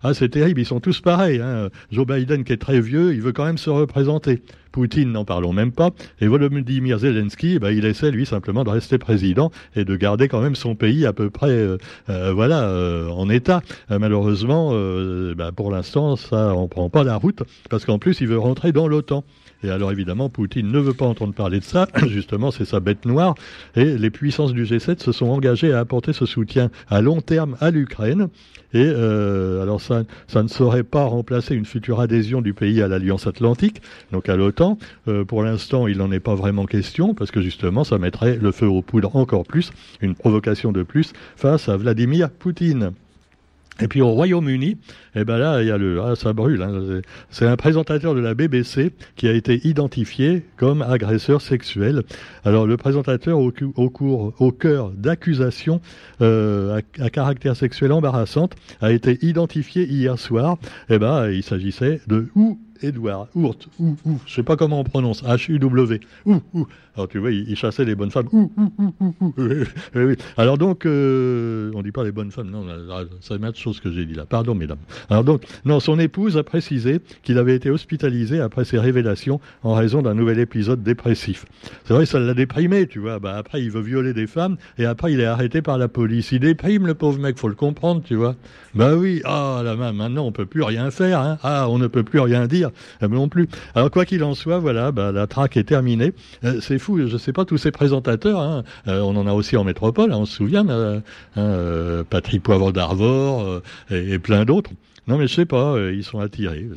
Ah, 0.02 0.14
c'est 0.14 0.30
terrible, 0.30 0.60
ils 0.60 0.66
sont 0.66 0.80
tous 0.80 1.00
pareils. 1.00 1.40
Hein. 1.40 1.68
Joe 1.92 2.06
Biden, 2.06 2.44
qui 2.44 2.54
est 2.54 2.56
très 2.56 2.80
vieux, 2.80 3.12
il 3.12 3.20
veut 3.20 3.32
quand 3.32 3.44
même 3.44 3.58
se 3.58 3.68
représenter. 3.68 4.42
Poutine, 4.72 5.12
n'en 5.12 5.24
parlons 5.24 5.52
même 5.52 5.72
pas. 5.72 5.90
Et 6.20 6.26
Volodymyr 6.26 6.98
Zelensky, 6.98 7.58
ben, 7.58 7.70
il 7.70 7.84
essaie, 7.84 8.10
lui, 8.10 8.24
simplement 8.24 8.64
de 8.64 8.70
rester 8.70 8.98
président 8.98 9.50
et 9.74 9.84
de 9.84 9.96
garder 9.96 10.28
quand 10.28 10.40
même 10.40 10.54
son 10.54 10.74
pays 10.74 11.06
à 11.06 11.12
peu 11.12 11.28
près 11.28 11.50
euh, 11.50 11.76
euh, 12.08 12.32
voilà, 12.32 12.62
euh, 12.62 13.08
en 13.08 13.28
état. 13.28 13.62
malheureusement, 13.90 14.70
ben, 14.70 15.52
pour 15.52 15.70
l'instant, 15.70 16.16
ça 16.16 16.54
on 16.54 16.68
prend 16.68 16.88
pas 16.88 17.04
la 17.04 17.16
route, 17.16 17.42
parce 17.68 17.84
qu'en 17.84 17.98
plus, 17.98 18.20
il 18.20 18.28
veut 18.28 18.38
rentrer 18.38 18.72
dans 18.72 18.88
l'OTAN. 18.88 19.24
Et 19.62 19.70
alors 19.70 19.92
évidemment, 19.92 20.28
Poutine 20.28 20.70
ne 20.70 20.78
veut 20.78 20.94
pas 20.94 21.06
entendre 21.06 21.34
parler 21.34 21.58
de 21.58 21.64
ça, 21.64 21.88
justement 22.06 22.50
c'est 22.50 22.64
sa 22.64 22.80
bête 22.80 23.04
noire, 23.04 23.34
et 23.76 23.98
les 23.98 24.10
puissances 24.10 24.52
du 24.52 24.64
G7 24.64 25.02
se 25.02 25.12
sont 25.12 25.26
engagées 25.26 25.72
à 25.72 25.80
apporter 25.80 26.12
ce 26.12 26.26
soutien 26.26 26.70
à 26.88 27.00
long 27.00 27.20
terme 27.20 27.56
à 27.60 27.70
l'Ukraine. 27.70 28.28
Et 28.72 28.84
euh, 28.84 29.62
alors 29.62 29.80
ça, 29.80 30.04
ça 30.28 30.42
ne 30.42 30.48
saurait 30.48 30.84
pas 30.84 31.04
remplacer 31.04 31.54
une 31.54 31.64
future 31.64 32.00
adhésion 32.00 32.40
du 32.40 32.54
pays 32.54 32.80
à 32.80 32.88
l'Alliance 32.88 33.26
Atlantique, 33.26 33.82
donc 34.12 34.28
à 34.28 34.36
l'OTAN. 34.36 34.78
Euh, 35.08 35.24
pour 35.24 35.42
l'instant, 35.42 35.86
il 35.88 35.98
n'en 35.98 36.12
est 36.12 36.20
pas 36.20 36.34
vraiment 36.34 36.66
question, 36.66 37.14
parce 37.14 37.30
que 37.30 37.42
justement, 37.42 37.84
ça 37.84 37.98
mettrait 37.98 38.38
le 38.40 38.52
feu 38.52 38.66
aux 38.66 38.82
poudres 38.82 39.16
encore 39.16 39.44
plus, 39.44 39.72
une 40.00 40.14
provocation 40.14 40.72
de 40.72 40.82
plus 40.82 41.12
face 41.36 41.68
à 41.68 41.76
Vladimir 41.76 42.30
Poutine. 42.30 42.92
Et 43.82 43.88
puis 43.88 44.00
au 44.02 44.10
Royaume-Uni, 44.10 44.76
eh 45.14 45.24
ben 45.24 45.38
là, 45.38 45.62
il 45.62 45.68
y 45.68 45.70
a 45.70 45.78
le, 45.78 46.00
ah, 46.02 46.16
ça 46.16 46.32
brûle. 46.32 46.62
Hein, 46.62 47.00
c'est 47.30 47.46
un 47.46 47.56
présentateur 47.56 48.14
de 48.14 48.20
la 48.20 48.34
BBC 48.34 48.92
qui 49.16 49.28
a 49.28 49.32
été 49.32 49.66
identifié 49.66 50.44
comme 50.56 50.82
agresseur 50.82 51.40
sexuel. 51.40 52.02
Alors 52.44 52.66
le 52.66 52.76
présentateur 52.76 53.38
au, 53.38 54.52
cœur 54.52 54.90
d'accusations 54.90 55.80
euh, 56.20 56.80
à, 56.98 57.04
à, 57.04 57.10
caractère 57.10 57.56
sexuel 57.56 57.92
embarrassante 57.92 58.54
a 58.80 58.92
été 58.92 59.18
identifié 59.24 59.86
hier 59.86 60.18
soir. 60.18 60.58
Eh 60.88 60.98
ben, 60.98 61.30
il 61.30 61.42
s'agissait 61.42 62.00
de 62.06 62.28
ou 62.34 62.58
Edouard 62.82 63.28
Ourt, 63.34 63.68
ou, 63.78 63.96
ou, 64.04 64.18
je 64.26 64.34
sais 64.34 64.42
pas 64.42 64.56
comment 64.56 64.80
on 64.80 64.84
prononce, 64.84 65.22
H-U-W, 65.22 66.00
ou, 66.26 66.40
ou. 66.54 66.66
Alors 66.96 67.08
tu 67.08 67.18
vois, 67.18 67.30
il, 67.30 67.56
chassait 67.56 67.84
les 67.84 67.94
bonnes 67.94 68.10
femmes, 68.10 68.28
ou, 68.32 68.50
ou, 68.56 68.94
ou, 69.00 69.14
ou. 69.20 69.34
Alors 70.36 70.58
donc, 70.58 70.86
euh, 70.86 71.70
on 71.74 71.82
dit 71.82 71.92
pas 71.92 72.04
les 72.04 72.12
bonnes 72.12 72.30
femmes, 72.30 72.50
non, 72.50 72.66
c'est 73.20 73.36
une 73.36 73.46
autre 73.46 73.58
chose 73.58 73.80
que 73.80 73.90
j'ai 73.90 74.04
dit 74.04 74.14
là, 74.14 74.26
pardon 74.26 74.54
mesdames. 74.54 74.78
Alors 75.08 75.24
donc, 75.24 75.44
non, 75.64 75.80
son 75.80 75.98
épouse 75.98 76.36
a 76.36 76.42
précisé 76.42 77.00
qu'il 77.22 77.38
avait 77.38 77.54
été 77.54 77.70
hospitalisé 77.70 78.40
après 78.40 78.64
ses 78.64 78.78
révélations 78.78 79.40
en 79.62 79.74
raison 79.74 80.02
d'un 80.02 80.14
nouvel 80.14 80.38
épisode 80.38 80.82
dépressif. 80.82 81.44
C'est 81.84 81.94
vrai, 81.94 82.06
ça 82.06 82.18
l'a 82.18 82.34
déprimé, 82.34 82.86
tu 82.86 82.98
vois, 82.98 83.18
bah 83.18 83.36
après 83.36 83.62
il 83.62 83.70
veut 83.70 83.80
violer 83.80 84.12
des 84.12 84.26
femmes, 84.26 84.56
et 84.78 84.84
après 84.84 85.12
il 85.12 85.20
est 85.20 85.26
arrêté 85.26 85.62
par 85.62 85.78
la 85.78 85.88
police. 85.88 86.32
Il 86.32 86.40
déprime 86.40 86.86
le 86.86 86.94
pauvre 86.94 87.18
mec, 87.18 87.38
faut 87.38 87.48
le 87.48 87.54
comprendre, 87.54 88.02
tu 88.02 88.14
vois. 88.14 88.36
Bah 88.74 88.94
oui, 88.96 89.22
ah 89.24 89.62
là, 89.64 89.76
maintenant 89.92 90.24
on 90.24 90.32
peut 90.32 90.46
plus 90.46 90.62
rien 90.62 90.90
faire, 90.90 91.20
hein. 91.20 91.38
ah 91.42 91.68
on 91.68 91.78
ne 91.78 91.86
peut 91.86 92.02
plus 92.02 92.20
rien 92.20 92.46
dire. 92.46 92.69
Euh, 93.02 93.08
non 93.08 93.28
plus. 93.28 93.48
Alors 93.74 93.90
quoi 93.90 94.04
qu'il 94.04 94.22
en 94.24 94.34
soit, 94.34 94.58
voilà, 94.58 94.92
bah, 94.92 95.12
la 95.12 95.26
traque 95.26 95.56
est 95.56 95.64
terminée. 95.64 96.12
Euh, 96.44 96.60
c'est 96.60 96.78
fou, 96.78 97.06
je 97.06 97.16
sais 97.16 97.32
pas 97.32 97.44
tous 97.44 97.58
ces 97.58 97.70
présentateurs. 97.70 98.40
Hein, 98.40 98.64
euh, 98.88 99.00
on 99.00 99.16
en 99.16 99.26
a 99.26 99.32
aussi 99.32 99.56
en 99.56 99.64
métropole, 99.64 100.12
hein, 100.12 100.18
on 100.18 100.26
se 100.26 100.36
souvient, 100.36 100.66
hein, 100.68 101.02
Patrick 102.08 102.42
Poivre 102.42 102.72
d'Arvor 102.72 103.60
et, 103.90 104.18
plein 104.18 104.44
d'autres. 104.44 104.70
Non, 105.08 105.18
mais 105.18 105.26
je 105.26 105.34
sais 105.34 105.46
pas, 105.46 105.76
ils 105.92 106.04
sont 106.04 106.20
attirés. 106.20 106.68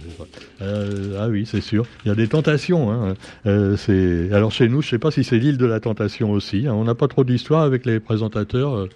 ah 0.61 1.27
oui, 1.29 1.45
c'est 1.45 1.61
sûr. 1.61 1.85
Il 2.03 2.07
y 2.07 2.11
a 2.11 2.15
des 2.15 2.27
tentations. 2.27 3.15
Alors 3.45 4.51
chez 4.51 4.69
nous, 4.69 4.81
je 4.81 4.89
sais 4.89 4.99
pas 4.99 5.11
si 5.11 5.23
c'est 5.23 5.37
l'île 5.37 5.57
de 5.57 5.65
la 5.65 5.79
tentation 5.79 6.31
aussi. 6.31 6.65
On 6.69 6.83
n'a 6.83 6.95
pas 6.95 7.07
trop 7.07 7.23
d'histoire 7.23 7.61
avec 7.61 7.85
les 7.85 7.99
présentateurs. 7.99 8.87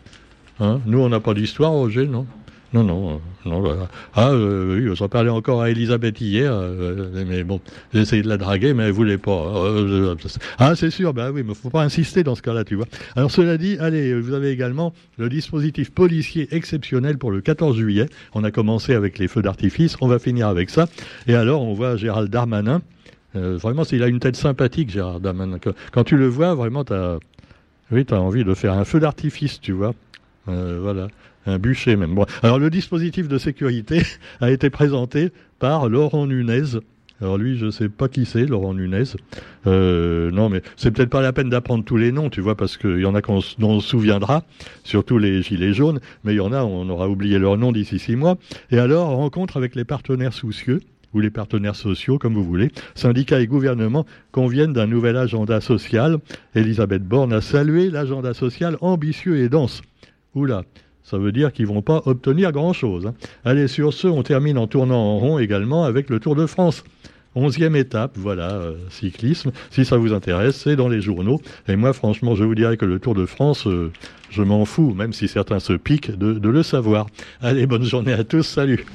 Nous, 0.59 0.99
on 0.99 1.09
n'a 1.09 1.19
pas 1.19 1.33
d'histoire, 1.33 1.71
Roger, 1.71 2.07
non? 2.07 2.25
Non, 2.73 2.83
non, 2.83 3.11
euh, 3.11 3.49
non. 3.49 3.61
Bah, 3.61 3.87
ah, 4.13 4.31
euh, 4.31 4.89
oui, 4.89 4.95
j'en 4.95 5.07
parlais 5.07 5.29
encore 5.29 5.61
à 5.61 5.69
Elisabeth 5.69 6.19
hier, 6.19 6.51
euh, 6.53 7.23
mais 7.25 7.43
bon, 7.43 7.61
j'ai 7.93 8.01
essayé 8.01 8.21
de 8.21 8.27
la 8.27 8.37
draguer, 8.37 8.73
mais 8.73 8.83
elle 8.83 8.91
voulait 8.91 9.17
pas. 9.17 9.53
ah, 10.59 10.75
c'est 10.75 10.89
sûr, 10.89 11.13
bah 11.13 11.31
oui, 11.31 11.43
mais 11.45 11.53
faut 11.53 11.69
pas 11.69 11.83
insister 11.83 12.23
dans 12.23 12.35
ce 12.35 12.41
cas-là, 12.41 12.65
tu 12.65 12.75
vois. 12.75 12.87
Alors, 13.15 13.31
cela 13.31 13.57
dit, 13.57 13.77
allez, 13.79 14.19
vous 14.19 14.33
avez 14.33 14.51
également 14.51 14.93
le 15.17 15.29
dispositif 15.29 15.91
policier 15.91 16.49
exceptionnel 16.51 17.17
pour 17.17 17.31
le 17.31 17.39
14 17.39 17.77
juillet. 17.77 18.07
On 18.33 18.43
a 18.43 18.51
commencé 18.51 18.93
avec 18.93 19.17
les 19.17 19.29
feux 19.29 19.41
d'artifice, 19.41 19.95
on 20.01 20.07
va 20.07 20.19
finir 20.19 20.47
avec 20.47 20.69
ça. 20.69 20.87
Et 21.27 21.35
alors, 21.35 21.61
on 21.61 21.73
voit 21.73 21.95
Gérald 21.95 22.29
Darmanin. 22.29 22.81
vraiment, 23.33 23.83
il 23.83 24.03
a 24.03 24.07
une 24.07 24.19
tête 24.19 24.35
sympathique, 24.35 24.89
Gérald 24.89 25.23
Darmanin. 25.23 25.57
Quand 25.93 26.03
tu 26.03 26.17
le 26.17 26.27
vois, 26.27 26.53
vraiment, 26.53 26.83
t'as, 26.83 27.17
oui, 27.91 28.03
t'as 28.03 28.17
envie 28.17 28.43
de 28.43 28.53
faire 28.53 28.73
un 28.73 28.83
feu 28.83 28.99
d'artifice, 28.99 29.61
tu 29.61 29.71
vois. 29.71 29.93
Voilà 30.47 31.07
un 31.47 31.59
bûcher 31.59 31.95
même. 31.95 32.17
Alors 32.43 32.59
le 32.59 32.69
dispositif 32.69 33.27
de 33.27 33.37
sécurité 33.37 34.03
a 34.41 34.51
été 34.51 34.69
présenté 34.69 35.31
par 35.59 35.89
Laurent 35.89 36.27
Nunez. 36.27 36.79
Alors 37.19 37.37
lui, 37.39 37.57
je 37.57 37.65
ne 37.65 37.71
sais 37.71 37.89
pas 37.89 38.09
qui 38.09 38.25
c'est, 38.25 38.45
Laurent 38.45 38.75
Nunez. 38.75 39.03
Euh, 39.65 40.29
non, 40.29 40.49
mais 40.49 40.61
c'est 40.75 40.91
peut-être 40.91 41.09
pas 41.09 41.21
la 41.21 41.33
peine 41.33 41.49
d'apprendre 41.49 41.83
tous 41.83 41.97
les 41.97 42.11
noms, 42.11 42.29
tu 42.29 42.41
vois, 42.41 42.55
parce 42.55 42.77
qu'il 42.77 42.99
y 42.99 43.05
en 43.05 43.15
a 43.15 43.23
qu'on 43.23 43.41
on 43.59 43.79
se 43.79 43.87
souviendra, 43.87 44.43
surtout 44.83 45.17
les 45.17 45.41
gilets 45.41 45.73
jaunes, 45.73 45.99
mais 46.23 46.33
il 46.33 46.37
y 46.37 46.41
en 46.41 46.53
a, 46.53 46.63
on 46.63 46.87
aura 46.89 47.09
oublié 47.09 47.39
leur 47.39 47.57
nom 47.57 47.71
d'ici 47.71 47.97
six 47.97 48.15
mois. 48.15 48.37
Et 48.69 48.77
alors, 48.77 49.07
rencontre 49.07 49.57
avec 49.57 49.73
les 49.73 49.83
partenaires 49.83 50.33
soucieux, 50.33 50.81
ou 51.13 51.19
les 51.19 51.31
partenaires 51.31 51.75
sociaux, 51.75 52.19
comme 52.19 52.35
vous 52.35 52.43
voulez, 52.43 52.69
syndicats 52.93 53.39
et 53.39 53.47
gouvernements 53.47 54.05
conviennent 54.31 54.73
d'un 54.73 54.85
nouvel 54.85 55.17
agenda 55.17 55.61
social. 55.61 56.17
Elisabeth 56.53 57.01
Borne 57.01 57.33
a 57.33 57.41
salué 57.41 57.89
l'agenda 57.89 58.35
social 58.35 58.77
ambitieux 58.81 59.37
et 59.37 59.49
dense. 59.49 59.81
Oula, 60.37 60.63
ça 61.03 61.17
veut 61.17 61.31
dire 61.31 61.51
qu'ils 61.51 61.67
vont 61.67 61.81
pas 61.81 62.03
obtenir 62.05 62.51
grand-chose. 62.51 63.07
Hein. 63.07 63.15
Allez, 63.43 63.67
sur 63.67 63.93
ce, 63.93 64.07
on 64.07 64.23
termine 64.23 64.57
en 64.57 64.67
tournant 64.67 64.99
en 64.99 65.17
rond 65.17 65.39
également 65.39 65.83
avec 65.83 66.09
le 66.09 66.19
Tour 66.19 66.35
de 66.35 66.45
France. 66.45 66.83
Onzième 67.33 67.75
étape, 67.75 68.13
voilà, 68.15 68.51
euh, 68.51 68.75
cyclisme. 68.89 69.51
Si 69.71 69.85
ça 69.85 69.97
vous 69.97 70.13
intéresse, 70.13 70.55
c'est 70.55 70.75
dans 70.75 70.89
les 70.89 71.01
journaux. 71.01 71.41
Et 71.67 71.75
moi, 71.75 71.93
franchement, 71.93 72.35
je 72.35 72.43
vous 72.43 72.55
dirais 72.55 72.77
que 72.77 72.85
le 72.85 72.99
Tour 72.99 73.15
de 73.15 73.25
France, 73.25 73.67
euh, 73.67 73.91
je 74.29 74.43
m'en 74.43 74.65
fous, 74.65 74.93
même 74.93 75.13
si 75.13 75.27
certains 75.27 75.59
se 75.59 75.73
piquent 75.73 76.15
de 76.17 76.49
le 76.49 76.63
savoir. 76.63 77.07
Allez, 77.41 77.65
bonne 77.65 77.83
journée 77.83 78.13
à 78.13 78.23
tous, 78.23 78.43
salut 78.43 78.85